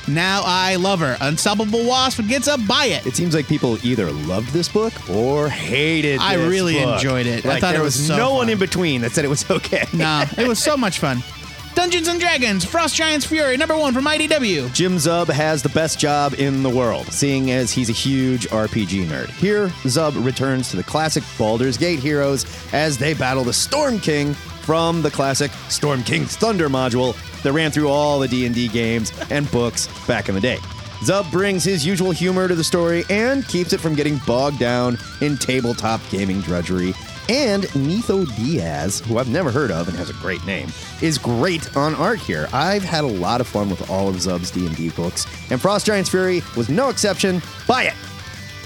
now 0.09 0.43
I 0.45 0.77
love 0.77 1.01
her. 1.01 1.17
Unstoppable 1.21 1.87
Wasp 1.87 2.21
gets 2.27 2.49
a 2.49 2.59
buy 2.59 2.87
it. 2.87 3.07
It 3.07 3.15
seems 3.15 3.35
like 3.35 3.47
people 3.47 3.79
either 3.87 4.11
loved 4.11 4.53
this 4.53 4.69
book 4.69 4.93
or 5.09 5.49
hated. 5.49 6.19
I 6.21 6.37
this 6.37 6.49
really 6.51 6.75
book. 6.75 6.95
enjoyed 6.97 7.27
it. 7.27 7.47
I 7.47 7.61
thought 7.61 7.73
there 7.73 7.81
it 7.81 7.85
was 7.85 7.97
was 7.97 8.07
so 8.09 8.17
no 8.17 8.35
one 8.35 8.49
in 8.49 8.59
between 8.59 9.03
that 9.03 9.13
said 9.13 9.25
it 9.25 9.29
was 9.29 9.49
okay. 9.51 9.85
Nah, 9.93 10.27
it 10.37 10.49
was 10.49 10.59
so 10.61 10.77
much 10.77 10.99
fun. 10.99 11.23
Dungeons 11.75 12.09
and 12.09 12.21
Dragons, 12.21 12.65
Frost 12.65 12.97
Giants 12.97 13.25
Fury, 13.25 13.57
number 13.57 13.77
one 13.77 13.95
from 13.95 14.05
IDW. 14.05 14.73
Jim 14.75 14.97
Zub 14.97 15.29
has 15.29 15.63
the 15.63 15.69
best 15.69 15.99
job 15.99 16.35
in 16.35 16.63
the 16.63 16.69
world, 16.69 17.07
seeing 17.13 17.53
as 17.53 17.71
he's 17.71 17.89
a 17.89 17.93
huge 17.93 18.49
RPG 18.49 19.07
nerd. 19.07 19.31
Here, 19.31 19.69
Zub 19.85 20.23
returns 20.25 20.71
to 20.71 20.77
the 20.77 20.83
classic 20.83 21.23
Baldur's 21.39 21.79
Gate 21.79 22.01
heroes 22.01 22.45
as 22.73 22.99
they 22.99 23.15
battle 23.15 23.45
the 23.45 23.53
Storm 23.53 24.01
King 24.01 24.35
from 24.35 25.01
the 25.01 25.11
classic 25.11 25.53
Storm 25.69 26.03
King's 26.03 26.37
Thunder 26.37 26.69
module 26.69 27.15
that 27.43 27.53
ran 27.53 27.71
through 27.71 27.89
all 27.89 28.19
the 28.19 28.29
D&D 28.29 28.69
games 28.69 29.13
and 29.31 29.51
books 29.51 29.89
back 30.07 30.29
in 30.29 30.35
the 30.35 30.41
day. 30.41 30.59
Zub 31.01 31.31
brings 31.31 31.65
his 31.65 31.87
usual 31.87 32.11
humor 32.11 32.47
to 32.47 32.55
the 32.55 32.65
story 32.65 33.05
and 33.09 33.47
keeps 33.49 33.73
it 33.73 33.81
from 33.81 33.95
getting 33.95 34.19
bogged 34.27 34.59
down 34.59 34.99
in 35.23 35.39
tabletop 35.39 36.01
gaming 36.11 36.41
drudgery. 36.43 36.93
And 37.29 37.65
Netho 37.65 38.27
Diaz, 38.37 39.01
who 39.01 39.19
I've 39.19 39.29
never 39.29 39.51
heard 39.51 39.71
of 39.71 39.89
and 39.89 39.97
has 39.97 40.11
a 40.11 40.15
great 40.15 40.45
name, 40.45 40.69
is 41.01 41.19
great 41.19 41.77
on 41.77 41.95
art 41.95 42.19
here. 42.19 42.49
I've 42.53 42.83
had 42.83 43.05
a 43.05 43.09
lot 43.09 43.41
of 43.41 43.47
fun 43.47 43.71
with 43.71 43.89
all 43.91 44.09
of 44.09 44.21
Zub's 44.21 44.51
D&D 44.51 44.91
books, 44.91 45.27
and 45.51 45.61
Frost 45.61 45.87
Giants 45.87 46.11
Fury 46.11 46.43
was 46.57 46.69
no 46.69 46.89
exception. 46.89 47.41
Buy 47.67 47.85
it! 47.85 47.95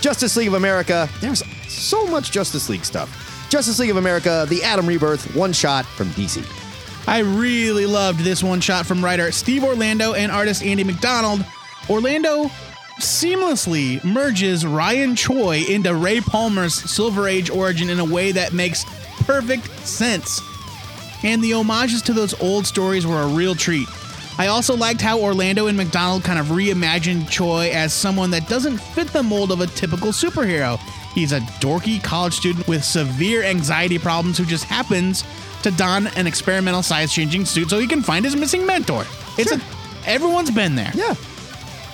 Justice 0.01 0.37
League 0.37 0.49
of 0.49 0.55
America, 0.55 1.09
there's 1.21 1.43
so 1.69 2.07
much 2.07 2.31
Justice 2.31 2.69
League 2.69 2.85
stuff. 2.85 3.47
Justice 3.51 3.79
League 3.79 3.91
of 3.91 3.97
America, 3.97 4.47
The 4.49 4.63
Atom 4.63 4.87
Rebirth, 4.87 5.35
one 5.35 5.53
shot 5.53 5.85
from 5.87 6.09
DC. 6.11 6.45
I 7.07 7.19
really 7.21 7.87
loved 7.87 8.21
this 8.21 8.43
one 8.43 8.61
shot 8.61 8.87
from 8.87 9.05
writer 9.05 9.31
Steve 9.31 9.63
Orlando 9.63 10.15
and 10.15 10.33
artist 10.33 10.63
Andy 10.63 10.85
MacDonald. 10.85 11.45
Orlando 11.89 12.51
seamlessly 13.01 14.03
merges 14.05 14.65
Ryan 14.65 15.17
Choi 15.17 15.65
into 15.69 15.95
Ray 15.95 16.21
Palmer's 16.21 16.75
Silver 16.75 17.29
Age 17.29 17.51
origin 17.51 17.91
in 17.91 17.99
a 18.01 18.05
way 18.05 18.33
that 18.33 18.53
makes 18.53 18.85
perfect 19.25 19.69
sense. 19.87 20.41
And 21.23 21.43
the 21.43 21.53
homages 21.53 22.03
to 22.03 22.13
those 22.13 22.41
old 22.41 22.67
stories 22.67 23.07
were 23.07 23.23
a 23.23 23.27
real 23.27 23.55
treat. 23.55 23.89
I 24.37 24.49
also 24.49 24.77
liked 24.77 25.01
how 25.01 25.21
Orlando 25.21 25.69
and 25.69 25.77
MacDonald 25.77 26.25
kind 26.25 26.39
of 26.39 26.47
reimagined 26.47 27.31
Choi 27.31 27.71
as 27.71 27.93
someone 27.93 28.31
that 28.33 28.49
doesn't 28.49 28.79
fit 28.79 29.09
the 29.09 29.23
mold 29.23 29.53
of 29.53 29.61
a 29.61 29.67
typical 29.69 30.09
superhero. 30.09 30.79
He's 31.15 31.33
a 31.33 31.41
dorky 31.61 32.03
college 32.03 32.35
student 32.35 32.67
with 32.67 32.83
severe 32.83 33.45
anxiety 33.45 33.99
problems 33.99 34.37
who 34.37 34.45
just 34.45 34.65
happens 34.65 35.25
to 35.63 35.71
don 35.71 36.09
an 36.09 36.27
experimental 36.27 36.83
size 36.83 37.13
changing 37.13 37.45
suit 37.45 37.71
so 37.71 37.79
he 37.79 37.87
can 37.87 38.03
find 38.03 38.25
his 38.25 38.35
missing 38.35 38.67
mentor. 38.67 39.05
It's 39.39 39.53
a 39.53 39.61
everyone's 40.05 40.51
been 40.51 40.75
there. 40.75 40.91
Yeah. 40.95 41.15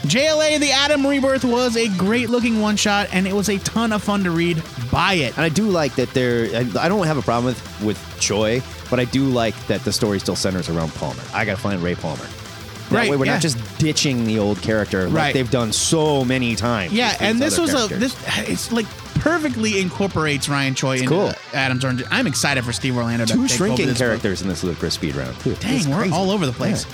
JLA 0.03 0.59
The 0.59 0.73
Atom 0.73 1.07
Rebirth 1.07 1.45
was 1.45 1.77
a 1.77 1.89
great 1.97 2.31
looking 2.31 2.61
one 2.61 2.77
shot 2.77 3.09
and 3.13 3.27
it 3.27 3.35
was 3.35 3.49
a 3.51 3.59
ton 3.59 3.93
of 3.93 4.03
fun 4.03 4.25
to 4.25 4.31
read. 4.31 4.63
Buy 4.91 5.15
it. 5.15 5.37
And 5.37 5.45
I 5.45 5.51
do 5.51 5.65
like 5.69 5.95
that 5.97 6.11
there. 6.15 6.47
I 6.79 6.89
don't 6.89 7.07
have 7.07 7.19
a 7.19 7.23
problem 7.23 7.45
with 7.47 7.83
with 7.83 8.17
Choi, 8.19 8.63
but 8.89 8.99
I 8.99 9.05
do 9.05 9.25
like 9.25 9.55
that 9.67 9.83
the 9.85 9.93
story 9.93 10.19
still 10.19 10.37
centers 10.37 10.69
around 10.69 10.95
Palmer. 10.95 11.23
I 11.35 11.45
got 11.45 11.57
to 11.57 11.61
find 11.63 11.83
Ray 11.83 11.95
Palmer. 11.95 12.25
That 12.25 12.97
Right, 12.97 13.11
way, 13.11 13.17
we're 13.19 13.27
yeah. 13.27 13.35
not 13.35 13.43
just 13.43 13.57
ditching 13.79 14.25
the 14.25 14.39
old 14.41 14.61
character 14.63 15.05
like 15.05 15.15
Right. 15.15 15.35
they've 15.35 15.51
done 15.51 15.73
so 15.73 16.25
many 16.25 16.57
times. 16.57 16.93
Yeah, 16.93 17.17
and 17.21 17.41
this 17.41 17.57
was 17.59 17.73
a 17.75 17.87
this 17.95 18.17
it's 18.49 18.73
like 18.73 18.87
perfectly 19.17 19.81
incorporates 19.81 20.49
Ryan 20.49 20.75
Choi 20.75 20.95
into 20.97 21.09
cool. 21.09 21.33
Adam's 21.53 21.85
Orange. 21.85 22.03
I'm 22.11 22.27
excited 22.27 22.65
for 22.65 22.73
Steve 22.73 22.97
Orlando 22.97 23.27
to 23.27 23.33
two 23.35 23.47
shrinking 23.49 23.87
this 23.87 23.99
book. 23.99 24.07
characters 24.07 24.41
in 24.43 24.49
this 24.49 24.65
Ludicrous 24.65 24.95
speed 24.95 25.15
round. 25.15 25.39
Too. 25.41 25.55
Dang, 25.57 25.77
It's 25.77 25.87
we're 25.87 25.99
crazy. 25.99 26.15
all 26.15 26.31
over 26.31 26.47
the 26.47 26.53
place. 26.53 26.85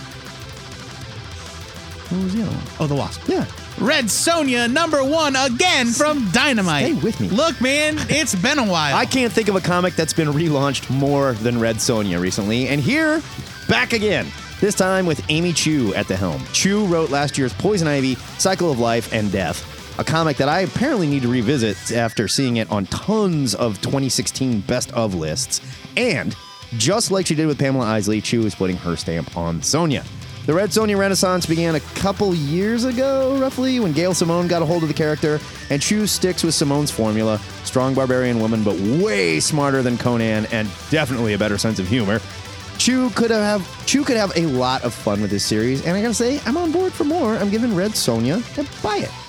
What 2.08 2.22
was 2.22 2.34
the 2.34 2.42
other 2.42 2.52
one? 2.52 2.64
Oh, 2.78 2.86
the 2.86 2.94
Wasp. 2.94 3.28
Yeah. 3.28 3.44
Red 3.80 4.04
Sonja 4.06 4.72
number 4.72 5.02
one 5.04 5.34
again 5.36 5.88
from 5.88 6.30
Dynamite. 6.30 6.84
Stay 6.84 6.94
with 7.04 7.20
me. 7.20 7.28
Look, 7.28 7.60
man, 7.60 7.96
it's 8.08 8.34
been 8.34 8.58
a 8.58 8.64
while. 8.64 8.96
I 8.96 9.04
can't 9.06 9.32
think 9.32 9.48
of 9.48 9.56
a 9.56 9.60
comic 9.60 9.94
that's 9.94 10.12
been 10.12 10.28
relaunched 10.28 10.88
more 10.88 11.32
than 11.34 11.58
Red 11.58 11.76
Sonja 11.76 12.20
recently, 12.20 12.68
and 12.68 12.80
here, 12.80 13.20
back 13.68 13.92
again. 13.92 14.26
This 14.60 14.74
time 14.74 15.04
with 15.04 15.22
Amy 15.28 15.52
Chu 15.52 15.92
at 15.94 16.08
the 16.08 16.16
helm. 16.16 16.42
Chu 16.52 16.86
wrote 16.86 17.10
last 17.10 17.36
year's 17.36 17.52
Poison 17.52 17.86
Ivy, 17.88 18.14
Cycle 18.38 18.70
of 18.70 18.78
Life 18.78 19.12
and 19.12 19.30
Death, 19.30 19.98
a 19.98 20.04
comic 20.04 20.36
that 20.38 20.48
I 20.48 20.60
apparently 20.60 21.06
need 21.06 21.22
to 21.22 21.28
revisit 21.28 21.92
after 21.92 22.28
seeing 22.28 22.56
it 22.56 22.70
on 22.70 22.86
tons 22.86 23.54
of 23.54 23.80
2016 23.82 24.60
best 24.60 24.92
of 24.92 25.14
lists. 25.14 25.60
And 25.96 26.34
just 26.78 27.10
like 27.10 27.26
she 27.26 27.34
did 27.34 27.46
with 27.46 27.58
Pamela 27.58 27.84
Isley, 27.84 28.20
Chu 28.20 28.46
is 28.46 28.54
putting 28.54 28.76
her 28.78 28.96
stamp 28.96 29.36
on 29.36 29.60
Sonja. 29.60 30.06
The 30.46 30.54
Red 30.54 30.70
Sonja 30.70 30.96
Renaissance 30.96 31.44
began 31.44 31.74
a 31.74 31.80
couple 31.80 32.32
years 32.32 32.84
ago, 32.84 33.36
roughly, 33.36 33.80
when 33.80 33.92
Gail 33.92 34.14
Simone 34.14 34.46
got 34.46 34.62
a 34.62 34.64
hold 34.64 34.84
of 34.84 34.88
the 34.88 34.94
character, 34.94 35.40
and 35.70 35.82
Chu 35.82 36.06
sticks 36.06 36.44
with 36.44 36.54
Simone's 36.54 36.88
formula 36.88 37.40
strong 37.64 37.94
barbarian 37.94 38.38
woman, 38.38 38.62
but 38.62 38.78
way 39.02 39.40
smarter 39.40 39.82
than 39.82 39.98
Conan, 39.98 40.46
and 40.52 40.70
definitely 40.88 41.34
a 41.34 41.38
better 41.38 41.58
sense 41.58 41.80
of 41.80 41.88
humor. 41.88 42.20
Chu 42.78 43.10
could 43.10 43.32
have 43.32 43.86
Chu 43.86 44.04
could 44.04 44.16
have 44.16 44.30
a 44.36 44.46
lot 44.46 44.84
of 44.84 44.94
fun 44.94 45.20
with 45.20 45.32
this 45.32 45.44
series, 45.44 45.84
and 45.84 45.96
I 45.96 46.00
gotta 46.00 46.14
say, 46.14 46.40
I'm 46.46 46.56
on 46.56 46.70
board 46.70 46.92
for 46.92 47.02
more. 47.02 47.34
I'm 47.34 47.50
giving 47.50 47.74
Red 47.74 47.90
Sonja 47.92 48.38
a 48.56 48.82
buy 48.82 48.98
it. 48.98 49.25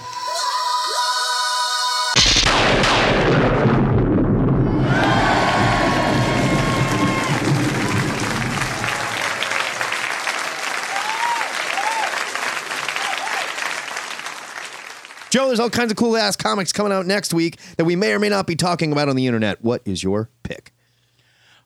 There's 15.48 15.60
all 15.60 15.70
kinds 15.70 15.92
of 15.92 15.98
cool 15.98 16.16
ass 16.18 16.36
comics 16.36 16.72
coming 16.72 16.92
out 16.92 17.06
next 17.06 17.34
week 17.34 17.58
that 17.78 17.86
we 17.86 17.96
may 17.96 18.14
or 18.14 18.20
may 18.20 18.30
not 18.30 18.48
be 18.48 18.56
talking 18.56 18.92
about 18.92 19.10
on 19.10 19.16
the 19.16 19.28
internet. 19.28 19.64
What 19.64 19.82
is 19.86 20.04
your 20.04 20.30
pick? 20.44 20.74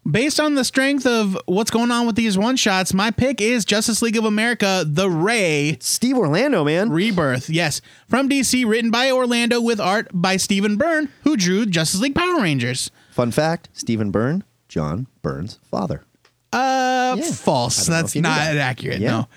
Based 0.10 0.40
on 0.40 0.56
the 0.56 0.64
strength 0.66 1.06
of 1.06 1.38
what's 1.46 1.70
going 1.70 1.92
on 1.92 2.08
with 2.08 2.16
these 2.16 2.36
one 2.36 2.56
shots, 2.56 2.92
my 2.92 3.12
pick 3.12 3.40
is 3.40 3.64
Justice 3.66 4.02
League 4.02 4.18
of 4.18 4.26
America: 4.26 4.84
The 4.88 5.08
Ray 5.12 5.78
Steve 5.80 6.18
Orlando, 6.18 6.64
man. 6.64 6.90
Rebirth. 6.90 7.52
Yes, 7.52 7.82
from 8.10 8.28
DC, 8.28 8.68
written 8.68 8.90
by 8.90 9.12
Orlando 9.12 9.62
with 9.62 9.80
art 9.80 10.08
by 10.12 10.38
Stephen 10.38 10.76
Byrne, 10.76 11.10
who 11.24 11.38
drew 11.38 11.68
Justice 11.68 12.00
League 12.02 12.16
Power 12.16 12.42
Rangers. 12.42 12.90
Fun 13.12 13.30
fact 13.30 13.70
Stephen 13.74 14.10
Byrne, 14.10 14.44
John 14.68 15.06
Byrne's 15.22 15.60
father. 15.70 16.04
Uh, 16.52 17.18
Yeah. 17.20 17.32
false. 17.32 17.78
I 17.78 17.84
don't 17.84 17.90
know 17.92 18.02
That's 18.02 18.12
if 18.12 18.16
you 18.16 18.22
knew 18.24 18.30
not 18.30 18.38
that. 18.40 18.58
accurate. 18.58 19.00
Yeah. 19.02 19.12
No, 19.12 19.28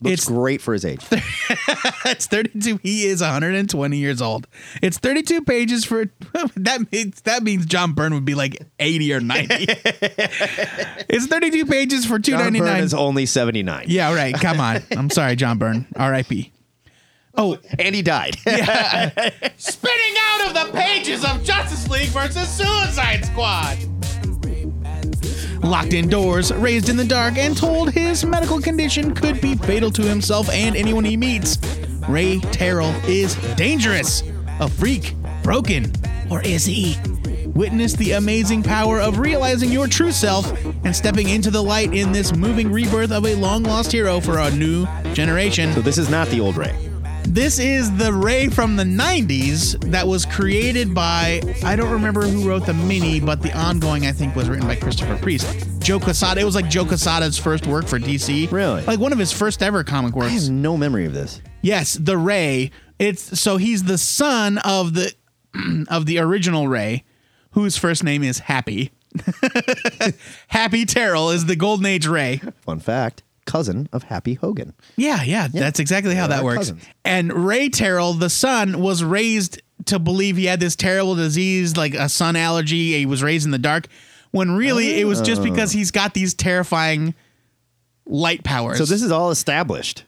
Looks 0.00 0.12
It's- 0.24 0.28
great 0.28 0.60
for 0.60 0.72
his 0.74 0.84
age. 0.84 1.00
it's 2.04 2.26
32. 2.26 2.78
He 2.82 3.06
is 3.06 3.20
120 3.22 3.96
years 3.96 4.20
old. 4.20 4.46
It's 4.82 4.98
32 4.98 5.42
pages 5.42 5.84
for 5.84 6.04
that 6.56 6.92
means 6.92 7.20
that 7.22 7.42
means 7.42 7.64
John 7.64 7.92
Byrne 7.92 8.12
would 8.14 8.24
be 8.24 8.34
like 8.34 8.56
80 8.78 9.14
or 9.14 9.20
90. 9.20 9.54
it's 11.08 11.26
32 11.26 11.64
pages 11.66 12.04
for 12.04 12.18
John 12.18 12.38
Byrne 12.38 12.52
299. 12.54 12.82
is 12.84 12.92
only 12.94 13.24
79. 13.26 13.84
yeah, 13.88 14.12
right. 14.14 14.34
Come 14.34 14.60
on. 14.60 14.82
I'm 14.90 15.08
sorry, 15.10 15.36
John 15.36 15.58
Byrne. 15.58 15.86
R.I.P. 15.96 16.52
Oh, 17.36 17.58
And 17.78 17.94
he 17.96 18.02
died. 18.02 18.36
Spinning 19.56 20.14
out 20.20 20.46
of 20.48 20.54
the 20.54 20.70
pages 20.78 21.24
of 21.24 21.42
Justice 21.42 21.88
League 21.88 22.08
versus 22.10 22.48
Suicide 22.48 23.24
Squad. 23.24 23.76
Locked 25.64 25.94
indoors, 25.94 26.52
raised 26.52 26.90
in 26.90 26.98
the 26.98 27.06
dark, 27.06 27.38
and 27.38 27.56
told 27.56 27.90
his 27.90 28.22
medical 28.22 28.60
condition 28.60 29.14
could 29.14 29.40
be 29.40 29.54
fatal 29.54 29.90
to 29.92 30.02
himself 30.02 30.50
and 30.50 30.76
anyone 30.76 31.04
he 31.04 31.16
meets, 31.16 31.56
Ray 32.06 32.36
Terrill 32.52 32.92
is 33.08 33.34
dangerous, 33.56 34.22
a 34.60 34.68
freak, 34.68 35.14
broken, 35.42 35.90
or 36.30 36.42
is 36.42 36.66
he? 36.66 36.98
Witness 37.54 37.94
the 37.94 38.12
amazing 38.12 38.62
power 38.62 39.00
of 39.00 39.18
realizing 39.18 39.72
your 39.72 39.86
true 39.86 40.12
self 40.12 40.52
and 40.84 40.94
stepping 40.94 41.30
into 41.30 41.50
the 41.50 41.62
light 41.62 41.94
in 41.94 42.12
this 42.12 42.36
moving 42.36 42.70
rebirth 42.70 43.10
of 43.10 43.24
a 43.24 43.34
long 43.34 43.62
lost 43.62 43.90
hero 43.90 44.20
for 44.20 44.40
a 44.40 44.50
new 44.50 44.86
generation. 45.14 45.72
so 45.72 45.80
this 45.80 45.96
is 45.96 46.10
not 46.10 46.28
the 46.28 46.40
old 46.40 46.58
Ray. 46.58 46.93
This 47.26 47.58
is 47.58 47.94
the 47.96 48.12
Ray 48.12 48.48
from 48.48 48.76
the 48.76 48.84
90s 48.84 49.90
that 49.90 50.06
was 50.06 50.24
created 50.24 50.94
by, 50.94 51.40
I 51.64 51.74
don't 51.74 51.90
remember 51.90 52.22
who 52.22 52.48
wrote 52.48 52.66
the 52.66 52.74
mini, 52.74 53.18
but 53.18 53.42
the 53.42 53.52
ongoing, 53.52 54.06
I 54.06 54.12
think, 54.12 54.36
was 54.36 54.48
written 54.48 54.68
by 54.68 54.76
Christopher 54.76 55.16
Priest. 55.16 55.46
Joe 55.80 55.98
Quesada. 55.98 56.40
It 56.40 56.44
was 56.44 56.54
like 56.54 56.68
Joe 56.68 56.84
Quesada's 56.84 57.36
first 57.36 57.66
work 57.66 57.86
for 57.86 57.98
DC. 57.98 58.50
Really? 58.52 58.82
Like 58.84 59.00
one 59.00 59.12
of 59.12 59.18
his 59.18 59.32
first 59.32 59.62
ever 59.62 59.82
comic 59.82 60.14
works. 60.14 60.30
I 60.30 60.34
have 60.34 60.50
no 60.50 60.76
memory 60.76 61.06
of 61.06 61.14
this. 61.14 61.40
Yes, 61.62 61.94
the 61.94 62.16
Ray. 62.16 62.70
It's 62.98 63.40
so 63.40 63.56
he's 63.56 63.84
the 63.84 63.98
son 63.98 64.58
of 64.58 64.94
the 64.94 65.12
of 65.88 66.06
the 66.06 66.18
original 66.18 66.68
Ray, 66.68 67.04
whose 67.50 67.76
first 67.76 68.04
name 68.04 68.22
is 68.22 68.40
Happy. 68.40 68.92
Happy 70.48 70.84
Terrill 70.86 71.34
is 71.34 71.46
the 71.46 71.56
Golden 71.56 71.86
Age 71.86 72.06
Ray. 72.06 72.40
Fun 72.60 72.78
fact 72.80 73.22
cousin 73.44 73.88
of 73.92 74.04
Happy 74.04 74.34
Hogan. 74.34 74.74
Yeah, 74.96 75.22
yeah, 75.22 75.48
that's 75.48 75.78
exactly 75.80 76.14
how 76.14 76.26
They're 76.26 76.38
that 76.38 76.44
works. 76.44 76.58
cousins. 76.58 76.84
And 77.04 77.32
Ray 77.46 77.68
Terrill, 77.68 78.18
the 78.18 78.30
son, 78.30 78.80
was 78.80 79.02
raised 79.04 79.60
to 79.86 79.98
believe 79.98 80.36
he 80.36 80.46
had 80.46 80.60
this 80.60 80.76
terrible 80.76 81.14
disease, 81.14 81.76
like 81.76 81.94
a 81.94 82.08
sun 82.08 82.36
allergy. 82.36 82.92
He 82.98 83.06
was 83.06 83.22
raised 83.22 83.44
in 83.44 83.50
the 83.50 83.58
dark, 83.58 83.86
when 84.30 84.52
really 84.52 85.00
it 85.00 85.04
was 85.04 85.20
just 85.20 85.40
Oh. 85.40 85.44
because 85.44 85.72
he's 85.72 85.90
got 85.90 86.14
these 86.14 86.32
terrifying 86.34 87.14
light 88.06 88.44
powers. 88.44 88.78
So 88.78 88.84
this 88.84 89.02
is 89.02 89.10
all 89.10 89.30
established. 89.30 90.04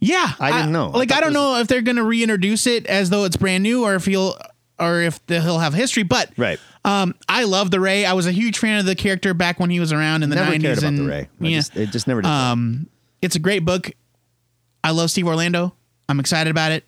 yeah, 0.00 0.32
I 0.38 0.52
didn't 0.52 0.72
know. 0.72 0.90
Like 0.90 1.10
I, 1.10 1.14
thought 1.16 1.20
don't 1.22 1.32
this- 1.32 1.40
know 1.40 1.56
if 1.60 1.66
they're 1.68 1.80
going 1.82 1.96
to 1.96 2.04
reintroduce 2.04 2.66
it 2.66 2.86
as 2.86 3.10
though 3.10 3.24
it's 3.24 3.36
brand 3.36 3.62
new, 3.62 3.84
or 3.84 3.94
if 3.94 4.04
he'll, 4.04 4.36
or 4.78 5.00
if 5.00 5.24
the, 5.26 5.40
he'll 5.40 5.58
have 5.60 5.72
history. 5.74 6.02
But 6.02 6.30
Right. 6.36 6.58
Um, 6.84 7.14
I 7.28 7.44
love 7.44 7.70
the 7.70 7.80
Ray. 7.80 8.04
I 8.04 8.12
was 8.12 8.26
a 8.26 8.32
huge 8.32 8.58
fan 8.58 8.78
of 8.78 8.86
the 8.86 8.94
character 8.94 9.32
back 9.32 9.58
when 9.58 9.70
he 9.70 9.80
was 9.80 9.92
around 9.92 10.22
in 10.22 10.30
the 10.30 10.36
Never 10.36 10.52
90s. 10.52 10.60
cared 10.60 10.78
about 10.78 10.88
and, 10.88 10.98
the 10.98 11.08
Ray. 11.08 11.28
I 11.40 11.44
yeah. 11.44 11.58
just, 11.58 11.76
it 11.76 11.90
just 11.90 12.06
never 12.06 12.20
did. 12.22 12.28
Um, 12.28 12.88
it's 13.22 13.36
a 13.36 13.38
great 13.38 13.64
book. 13.64 13.90
I 14.82 14.90
love 14.90 15.10
Steve 15.10 15.26
Orlando. 15.26 15.74
I'm 16.08 16.20
excited 16.20 16.50
about 16.50 16.72
it. 16.72 16.84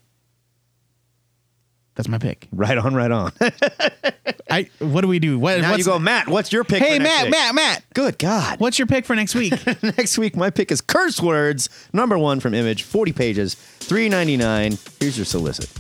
That's 1.95 2.09
my 2.09 2.19
pick. 2.19 2.47
right 2.53 2.77
on, 2.77 2.95
right 2.95 3.11
on. 3.11 3.33
I 4.51 4.69
what 4.81 5.01
do 5.01 5.09
we 5.09 5.19
do? 5.19 5.39
What, 5.39 5.63
now 5.63 5.71
what's, 5.71 5.79
you 5.79 5.85
go, 5.85 5.99
Matt. 5.99 6.29
What's 6.29 6.53
your 6.53 6.63
pick? 6.63 6.83
Hey 6.83 6.99
for 6.99 7.03
next 7.03 7.15
Matt, 7.15 7.25
week? 7.25 7.31
Matt, 7.31 7.55
Matt. 7.55 7.85
Good 7.95 8.19
God. 8.19 8.61
What's 8.61 8.79
your 8.79 8.87
pick 8.87 9.07
for 9.07 9.17
next 9.17 9.35
week? 9.35 9.55
Next 9.83 10.19
week, 10.19 10.37
my 10.37 10.51
pick 10.51 10.71
is 10.71 10.83
Curse 10.83 11.23
Words, 11.23 11.71
number 11.95 12.19
one 12.19 12.39
from 12.41 12.53
Image, 12.53 12.83
40 12.83 13.13
pages, 13.13 13.55
three 13.55 14.11
ninety 14.11 14.37
nine. 14.37 14.77
Here's 15.01 15.17
your 15.17 15.25
solicit. 15.25 15.73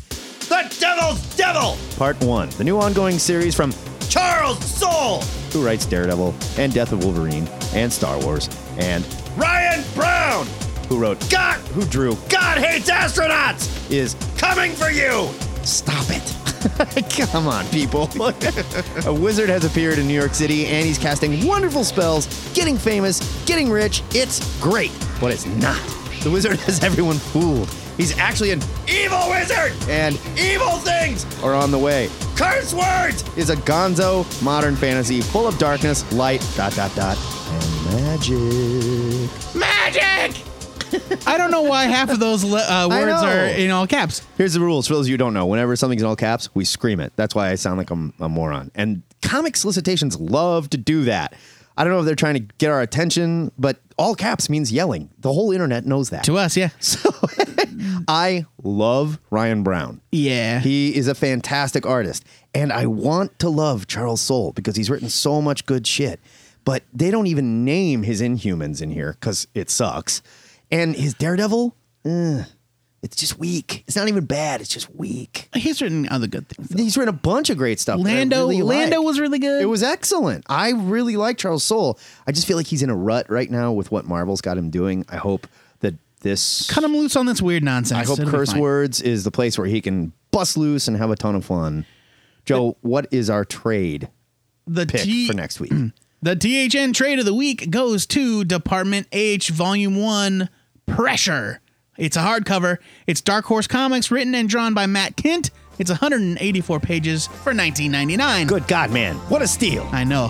The 0.48 0.74
Devil's 0.80 1.36
Devil, 1.36 1.76
Part 1.96 2.18
One, 2.24 2.48
the 2.50 2.64
new 2.64 2.78
ongoing 2.78 3.18
series 3.18 3.54
from 3.54 3.72
Charles 4.08 4.64
Soule, 4.64 5.22
who 5.52 5.64
writes 5.64 5.86
Daredevil 5.86 6.34
and 6.58 6.72
Death 6.72 6.92
of 6.92 7.04
Wolverine 7.04 7.48
and 7.74 7.92
Star 7.92 8.18
Wars, 8.20 8.48
and 8.78 9.06
Ryan 9.36 9.84
Browne, 9.94 10.46
who 10.88 10.98
wrote 10.98 11.18
God, 11.30 11.58
who 11.68 11.84
drew 11.86 12.16
God 12.28 12.58
Hates 12.58 12.90
Astronauts, 12.90 13.90
is 13.90 14.16
coming 14.38 14.72
for 14.72 14.90
you. 14.90 15.28
Stop 15.64 16.06
it. 16.08 16.36
Come 17.32 17.46
on, 17.48 17.66
people. 17.68 18.08
a 19.06 19.12
wizard 19.12 19.48
has 19.48 19.64
appeared 19.64 19.98
in 19.98 20.06
New 20.06 20.14
York 20.14 20.34
City 20.34 20.66
and 20.66 20.86
he's 20.86 20.98
casting 20.98 21.46
wonderful 21.46 21.84
spells, 21.84 22.26
getting 22.54 22.76
famous, 22.76 23.20
getting 23.46 23.70
rich. 23.70 24.02
It's 24.12 24.60
great, 24.60 24.92
but 25.20 25.32
it's 25.32 25.46
not. 25.46 25.80
The 26.22 26.30
wizard 26.30 26.58
has 26.60 26.82
everyone 26.82 27.16
fooled. 27.16 27.68
He's 27.96 28.16
actually 28.18 28.50
an 28.50 28.60
evil 28.88 29.30
wizard, 29.30 29.72
and 29.88 30.14
evil 30.38 30.72
things 30.78 31.24
are 31.42 31.54
on 31.54 31.70
the 31.70 31.78
way. 31.78 32.10
Curse 32.36 32.74
Words 32.74 33.24
is 33.38 33.48
a 33.50 33.56
gonzo 33.56 34.24
modern 34.42 34.76
fantasy 34.76 35.20
full 35.22 35.46
of 35.46 35.56
darkness, 35.58 36.10
light, 36.12 36.46
dot, 36.56 36.74
dot, 36.74 36.94
dot, 36.94 37.16
and 37.50 37.96
magic. 37.96 39.54
Magic! 39.54 40.42
I 41.26 41.36
don't 41.38 41.50
know 41.50 41.62
why 41.62 41.84
half 41.86 42.10
of 42.10 42.20
those 42.20 42.44
le- 42.44 42.58
uh, 42.58 42.64
I 42.90 43.00
words 43.04 43.22
know. 43.22 43.28
are 43.28 43.46
in 43.46 43.70
all 43.70 43.86
caps. 43.86 44.22
Here's 44.36 44.52
the 44.54 44.60
rules 44.60 44.86
for 44.86 44.94
those 44.94 45.06
of 45.06 45.08
you 45.08 45.14
who 45.14 45.18
don't 45.18 45.34
know. 45.34 45.46
Whenever 45.46 45.74
something's 45.74 46.02
in 46.02 46.06
all 46.08 46.16
caps, 46.16 46.54
we 46.54 46.64
scream 46.64 47.00
it. 47.00 47.12
That's 47.16 47.34
why 47.34 47.50
I 47.50 47.54
sound 47.54 47.78
like 47.78 47.90
I'm 47.90 48.12
a 48.20 48.28
moron. 48.28 48.70
And 48.74 49.02
comic 49.22 49.56
solicitations 49.56 50.18
love 50.20 50.70
to 50.70 50.76
do 50.76 51.04
that. 51.04 51.34
I 51.76 51.84
don't 51.84 51.92
know 51.92 52.00
if 52.00 52.06
they're 52.06 52.14
trying 52.14 52.34
to 52.34 52.54
get 52.58 52.70
our 52.70 52.80
attention, 52.80 53.52
but 53.58 53.80
all 53.98 54.14
caps 54.14 54.48
means 54.48 54.72
yelling. 54.72 55.10
The 55.18 55.32
whole 55.32 55.52
internet 55.52 55.84
knows 55.84 56.10
that. 56.10 56.24
To 56.24 56.36
us, 56.36 56.56
yeah. 56.56 56.70
So 56.80 57.10
I 58.08 58.46
love 58.62 59.18
Ryan 59.30 59.62
Browne. 59.62 60.00
Yeah. 60.12 60.60
He 60.60 60.96
is 60.96 61.08
a 61.08 61.14
fantastic 61.14 61.84
artist. 61.84 62.24
And 62.54 62.72
I 62.72 62.86
want 62.86 63.38
to 63.40 63.48
love 63.48 63.86
Charles 63.86 64.20
Soule 64.20 64.52
because 64.52 64.76
he's 64.76 64.88
written 64.88 65.08
so 65.08 65.42
much 65.42 65.66
good 65.66 65.86
shit. 65.86 66.20
But 66.64 66.84
they 66.92 67.10
don't 67.10 67.26
even 67.26 67.64
name 67.64 68.02
his 68.02 68.20
Inhumans 68.22 68.80
in 68.80 68.90
here 68.90 69.12
because 69.12 69.46
it 69.54 69.70
sucks. 69.70 70.22
And 70.70 70.96
his 70.96 71.14
Daredevil, 71.14 71.76
eh, 72.04 72.44
it's 73.06 73.16
just 73.16 73.38
weak. 73.38 73.84
It's 73.86 73.94
not 73.96 74.08
even 74.08 74.24
bad. 74.24 74.60
It's 74.60 74.68
just 74.68 74.92
weak. 74.94 75.48
He's 75.54 75.80
written 75.80 76.08
other 76.08 76.26
good 76.26 76.48
things. 76.48 76.68
though. 76.68 76.82
He's 76.82 76.96
written 76.96 77.14
a 77.14 77.16
bunch 77.16 77.50
of 77.50 77.56
great 77.56 77.78
stuff. 77.78 78.02
that 78.02 78.08
I 78.10 78.14
Lando, 78.14 78.36
really 78.48 78.62
Lando 78.62 78.96
like. 78.98 79.06
was 79.06 79.20
really 79.20 79.38
good. 79.38 79.62
It 79.62 79.66
was 79.66 79.82
excellent. 79.82 80.44
I 80.48 80.70
really 80.72 81.16
like 81.16 81.38
Charles 81.38 81.62
Soule. 81.62 81.98
I 82.26 82.32
just 82.32 82.46
feel 82.46 82.56
like 82.56 82.66
he's 82.66 82.82
in 82.82 82.90
a 82.90 82.96
rut 82.96 83.30
right 83.30 83.50
now 83.50 83.70
with 83.72 83.90
what 83.92 84.04
Marvel's 84.06 84.40
got 84.40 84.58
him 84.58 84.70
doing. 84.70 85.04
I 85.08 85.16
hope 85.16 85.46
that 85.80 85.94
this 86.20 86.68
cut 86.68 86.82
him 86.82 86.96
loose 86.96 87.14
on 87.16 87.26
this 87.26 87.40
weird 87.40 87.62
nonsense. 87.62 88.00
I 88.00 88.04
hope 88.04 88.18
It'll 88.18 88.30
be 88.32 88.36
Curse 88.36 88.52
fine. 88.52 88.60
Words 88.60 89.00
is 89.00 89.22
the 89.22 89.30
place 89.30 89.56
where 89.56 89.68
he 89.68 89.80
can 89.80 90.12
bust 90.32 90.56
loose 90.56 90.88
and 90.88 90.96
have 90.96 91.10
a 91.10 91.16
ton 91.16 91.36
of 91.36 91.44
fun. 91.44 91.86
Joe, 92.44 92.76
what 92.80 93.06
is 93.12 93.30
our 93.30 93.44
trade 93.44 94.08
The 94.66 94.86
pick 94.86 95.02
T- 95.02 95.26
for 95.28 95.34
next 95.34 95.60
week? 95.60 95.72
The 96.22 96.34
THN 96.34 96.92
trade 96.94 97.18
of 97.20 97.24
the 97.26 97.34
week 97.34 97.70
goes 97.70 98.04
to 98.06 98.42
Department 98.42 99.06
H 99.12 99.50
Volume 99.50 99.96
1 99.96 100.48
Pressure. 100.86 101.60
It's 101.98 102.16
a 102.16 102.20
hardcover. 102.20 102.78
It's 103.06 103.20
Dark 103.20 103.46
Horse 103.46 103.66
Comics, 103.66 104.10
written 104.10 104.34
and 104.34 104.48
drawn 104.48 104.74
by 104.74 104.86
Matt 104.86 105.16
Kindt. 105.16 105.50
It's 105.78 105.90
184 105.90 106.80
pages 106.80 107.26
for 107.26 107.52
19.99. 107.52 108.48
Good 108.48 108.68
God, 108.68 108.90
man. 108.90 109.16
What 109.28 109.42
a 109.42 109.48
steal. 109.48 109.88
I 109.92 110.04
know. 110.04 110.28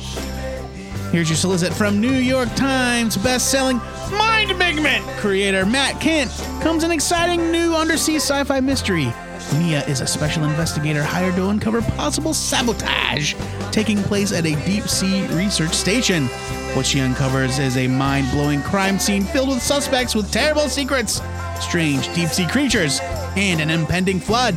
Here's 1.13 1.29
your 1.29 1.37
solicit 1.37 1.73
from 1.73 2.01
New 2.01 2.13
York 2.13 2.53
Times 2.57 3.17
best-selling 3.17 3.79
Mind 4.11 4.51
Pigment 4.59 5.05
creator 5.19 5.65
Matt 5.65 6.01
Kindt. 6.01 6.31
Comes 6.63 6.85
an 6.85 6.91
exciting 6.91 7.51
new 7.51 7.75
undersea 7.75 8.17
sci-fi 8.17 8.61
mystery. 8.61 9.13
Mia 9.55 9.85
is 9.87 10.01
a 10.01 10.07
special 10.07 10.45
investigator 10.45 11.05
hired 11.05 11.37
to 11.37 11.49
uncover 11.49 11.81
possible 11.83 12.35
sabotage 12.35 13.35
taking 13.71 13.99
place 13.99 14.33
at 14.33 14.45
a 14.47 14.57
deep 14.65 14.89
sea 14.89 15.27
research 15.29 15.73
station. 15.73 16.27
What 16.75 16.87
she 16.87 17.01
uncovers 17.01 17.59
is 17.59 17.77
a 17.77 17.87
mind-blowing 17.87 18.63
crime 18.63 18.99
scene 18.99 19.23
filled 19.23 19.49
with 19.49 19.63
suspects 19.63 20.15
with 20.15 20.33
terrible 20.33 20.69
secrets, 20.69 21.21
strange 21.61 22.13
deep 22.15 22.29
sea 22.31 22.47
creatures, 22.47 23.01
and 23.37 23.61
an 23.61 23.71
impending 23.71 24.21
flood. 24.21 24.55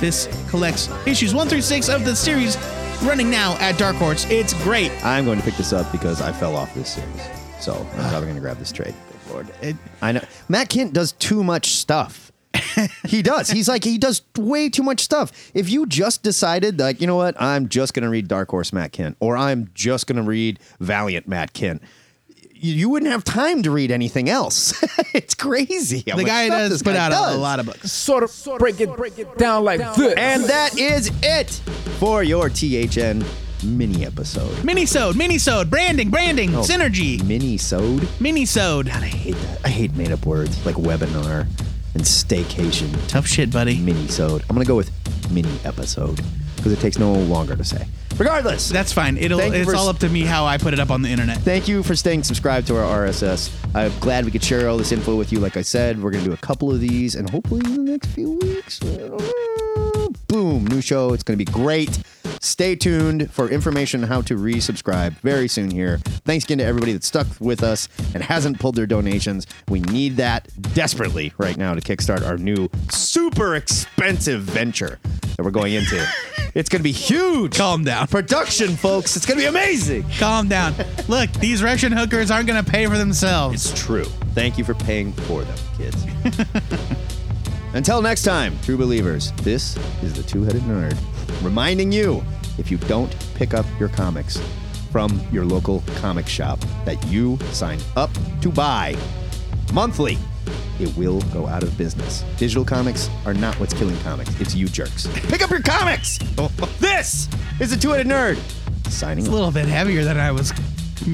This 0.00 0.28
collects 0.48 0.88
issues 1.06 1.34
1 1.34 1.48
through 1.48 1.62
6 1.62 1.88
of 1.88 2.04
the 2.04 2.14
series 2.16 2.56
running 3.02 3.30
now 3.30 3.56
at 3.58 3.78
Dark 3.78 3.96
Horse. 3.96 4.26
It's 4.30 4.54
great. 4.62 4.90
I'm 5.04 5.24
going 5.24 5.38
to 5.38 5.44
pick 5.44 5.54
this 5.56 5.72
up 5.72 5.90
because 5.92 6.20
I 6.20 6.32
fell 6.32 6.56
off 6.56 6.72
this 6.74 6.94
series. 6.94 7.22
So 7.60 7.74
I'm 7.74 8.08
probably 8.10 8.22
going 8.22 8.34
to 8.34 8.40
grab 8.40 8.58
this 8.58 8.72
trade. 8.72 8.94
Good 9.24 9.32
Lord. 9.32 9.54
It- 9.60 9.76
I 10.00 10.12
know. 10.12 10.22
Matt 10.48 10.68
Kindt 10.70 10.92
does 10.92 11.12
too 11.12 11.44
much 11.44 11.72
stuff. 11.72 12.32
he 13.06 13.22
does. 13.22 13.50
He's 13.50 13.68
like, 13.68 13.84
he 13.84 13.98
does 13.98 14.22
way 14.36 14.68
too 14.68 14.82
much 14.82 15.00
stuff. 15.00 15.32
If 15.54 15.70
you 15.70 15.86
just 15.86 16.22
decided, 16.22 16.78
like, 16.78 17.00
you 17.00 17.06
know 17.06 17.16
what, 17.16 17.40
I'm 17.40 17.68
just 17.68 17.94
going 17.94 18.02
to 18.02 18.08
read 18.08 18.28
Dark 18.28 18.50
Horse 18.50 18.72
Matt 18.72 18.92
Kindt, 18.92 19.16
or 19.20 19.36
I'm 19.36 19.70
just 19.74 20.06
going 20.06 20.16
to 20.16 20.22
read 20.22 20.58
Valiant 20.80 21.26
Matt 21.26 21.54
Kindt, 21.54 21.80
you 22.62 22.74
you 22.74 22.88
wouldn't 22.88 23.10
have 23.10 23.24
time 23.24 23.62
to 23.64 23.70
read 23.70 23.90
anything 23.90 24.28
else. 24.28 24.72
it's 25.14 25.34
crazy. 25.34 26.04
how 26.08 26.16
The 26.16 26.24
guy 26.24 26.46
stuff 26.46 26.70
does 26.70 26.82
put 26.82 26.94
guy 26.94 27.06
out 27.06 27.12
a, 27.12 27.36
a 27.36 27.36
lot 27.36 27.60
of 27.60 27.66
books. 27.66 27.92
Sort 27.92 28.22
of 28.22 28.58
break 28.58 28.80
it, 28.80 28.94
break 28.96 29.18
it 29.18 29.36
down 29.36 29.64
like 29.64 29.80
this. 29.80 30.14
And 30.16 30.44
that 30.44 30.78
is 30.78 31.10
it 31.22 31.50
for 31.98 32.22
your 32.22 32.48
THN 32.48 33.24
mini 33.64 34.06
episode. 34.06 34.54
Minisode, 34.58 35.12
minisode, 35.12 35.70
branding, 35.70 36.10
branding, 36.10 36.54
oh, 36.54 36.60
synergy, 36.62 37.22
Mini 37.24 37.56
sode. 37.58 38.02
minisode. 38.20 38.88
I 38.88 39.06
hate 39.06 39.34
that. 39.36 39.60
I 39.64 39.68
hate 39.68 39.94
made 39.94 40.12
up 40.12 40.24
words 40.24 40.64
like 40.64 40.76
webinar 40.76 41.46
and 41.94 42.02
staycation. 42.02 42.90
Tough 43.08 43.26
shit, 43.26 43.52
buddy. 43.52 43.78
Mini 43.78 44.06
sode. 44.08 44.42
I'm 44.42 44.54
gonna 44.56 44.64
go 44.64 44.76
with 44.76 44.90
mini 45.30 45.50
episode 45.64 46.20
because 46.62 46.72
it 46.72 46.80
takes 46.80 46.96
no 46.96 47.12
longer 47.12 47.56
to 47.56 47.64
say. 47.64 47.86
Regardless, 48.18 48.68
That's 48.68 48.92
fine. 48.92 49.16
It'll. 49.16 49.38
Thank 49.38 49.54
you 49.54 49.62
It's 49.62 49.70
for 49.70 49.76
all 49.76 49.88
up 49.88 49.98
to 49.98 50.08
me 50.08 50.20
how 50.20 50.44
I 50.44 50.58
put 50.58 50.72
it 50.72 50.78
up 50.78 50.90
on 50.90 51.02
the 51.02 51.08
internet. 51.08 51.38
Thank 51.38 51.66
you 51.66 51.82
for 51.82 51.96
staying 51.96 52.22
subscribed 52.22 52.68
to 52.68 52.76
our 52.76 53.06
RSS. 53.06 53.52
I'm 53.74 53.92
glad 53.98 54.24
we 54.24 54.30
could 54.30 54.44
share 54.44 54.68
all 54.68 54.76
this 54.76 54.92
info 54.92 55.16
with 55.16 55.32
you. 55.32 55.40
Like 55.40 55.56
I 55.56 55.62
said, 55.62 56.00
we're 56.00 56.10
going 56.10 56.22
to 56.22 56.30
do 56.30 56.34
a 56.34 56.38
couple 56.38 56.70
of 56.70 56.78
these, 56.78 57.16
and 57.16 57.28
hopefully 57.28 57.62
in 57.64 57.84
the 57.84 57.90
next 57.92 58.08
few 58.08 58.32
weeks, 58.32 58.78
boom, 60.28 60.66
new 60.66 60.80
show. 60.80 61.12
It's 61.14 61.22
going 61.22 61.38
to 61.38 61.44
be 61.44 61.50
great. 61.50 62.00
Stay 62.40 62.74
tuned 62.74 63.30
for 63.30 63.48
information 63.48 64.02
on 64.02 64.08
how 64.08 64.20
to 64.22 64.34
resubscribe 64.36 65.12
very 65.20 65.48
soon 65.48 65.70
here. 65.70 65.98
Thanks 66.24 66.44
again 66.44 66.58
to 66.58 66.64
everybody 66.64 66.92
that 66.92 67.04
stuck 67.04 67.26
with 67.40 67.62
us 67.62 67.88
and 68.14 68.22
hasn't 68.22 68.58
pulled 68.58 68.74
their 68.74 68.86
donations. 68.86 69.46
We 69.68 69.80
need 69.80 70.16
that 70.16 70.48
desperately 70.74 71.32
right 71.38 71.56
now 71.56 71.74
to 71.74 71.80
kickstart 71.80 72.26
our 72.26 72.36
new 72.36 72.68
super 72.90 73.54
expensive 73.54 74.42
venture 74.42 74.98
that 75.36 75.42
we're 75.42 75.50
going 75.50 75.74
into. 75.74 76.04
it's 76.54 76.68
going 76.68 76.80
to 76.80 76.84
be 76.84 76.92
huge. 76.92 77.56
Calm 77.56 77.84
down. 77.84 78.06
Production, 78.06 78.76
folks. 78.76 79.16
It's 79.16 79.26
going 79.26 79.38
to 79.38 79.44
be 79.44 79.48
amazing. 79.48 80.04
Calm 80.18 80.48
down. 80.48 80.74
Look, 81.08 81.30
these 81.34 81.62
Russian 81.62 81.92
hookers 81.92 82.30
aren't 82.30 82.46
going 82.46 82.62
to 82.62 82.70
pay 82.70 82.86
for 82.86 82.98
themselves. 82.98 83.70
It's 83.70 83.82
true. 83.82 84.04
Thank 84.34 84.58
you 84.58 84.64
for 84.64 84.74
paying 84.74 85.12
for 85.12 85.44
them, 85.44 85.58
kids. 85.76 86.06
Until 87.74 88.02
next 88.02 88.22
time, 88.22 88.58
true 88.62 88.76
believers, 88.76 89.32
this 89.42 89.78
is 90.02 90.12
the 90.12 90.22
Two 90.22 90.42
Headed 90.44 90.62
Nerd 90.62 90.98
reminding 91.42 91.90
you 91.90 92.22
if 92.58 92.70
you 92.70 92.78
don't 92.78 93.14
pick 93.34 93.54
up 93.54 93.66
your 93.80 93.88
comics 93.88 94.40
from 94.90 95.20
your 95.32 95.44
local 95.44 95.82
comic 95.96 96.28
shop 96.28 96.60
that 96.84 97.02
you 97.06 97.38
signed 97.50 97.82
up 97.96 98.10
to 98.42 98.50
buy 98.50 98.94
monthly, 99.72 100.18
it 100.80 100.94
will 100.96 101.20
go 101.32 101.46
out 101.46 101.62
of 101.62 101.76
business. 101.78 102.24
Digital 102.36 102.64
comics 102.64 103.08
are 103.26 103.34
not 103.34 103.54
what's 103.60 103.74
killing 103.74 103.98
comics, 104.00 104.30
it's 104.40 104.54
you 104.54 104.68
jerks. 104.68 105.06
Pick 105.28 105.42
up 105.42 105.50
your 105.50 105.62
comics! 105.62 106.18
This 106.80 107.28
is 107.60 107.70
the 107.70 107.76
Two 107.76 107.90
Headed 107.90 108.08
Nerd 108.08 108.38
signing 108.90 109.18
It's 109.24 109.28
a 109.28 109.30
off. 109.30 109.34
little 109.34 109.50
bit 109.52 109.66
heavier 109.66 110.04
than 110.04 110.18
I 110.18 110.32
was 110.32 110.52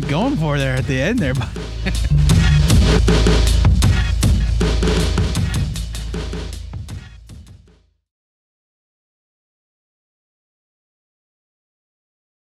going 0.09 0.37
for 0.37 0.59
there 0.59 0.75
at 0.75 0.87
the 0.87 1.01
end 1.01 1.19
there. 1.19 1.35
but- 1.35 1.49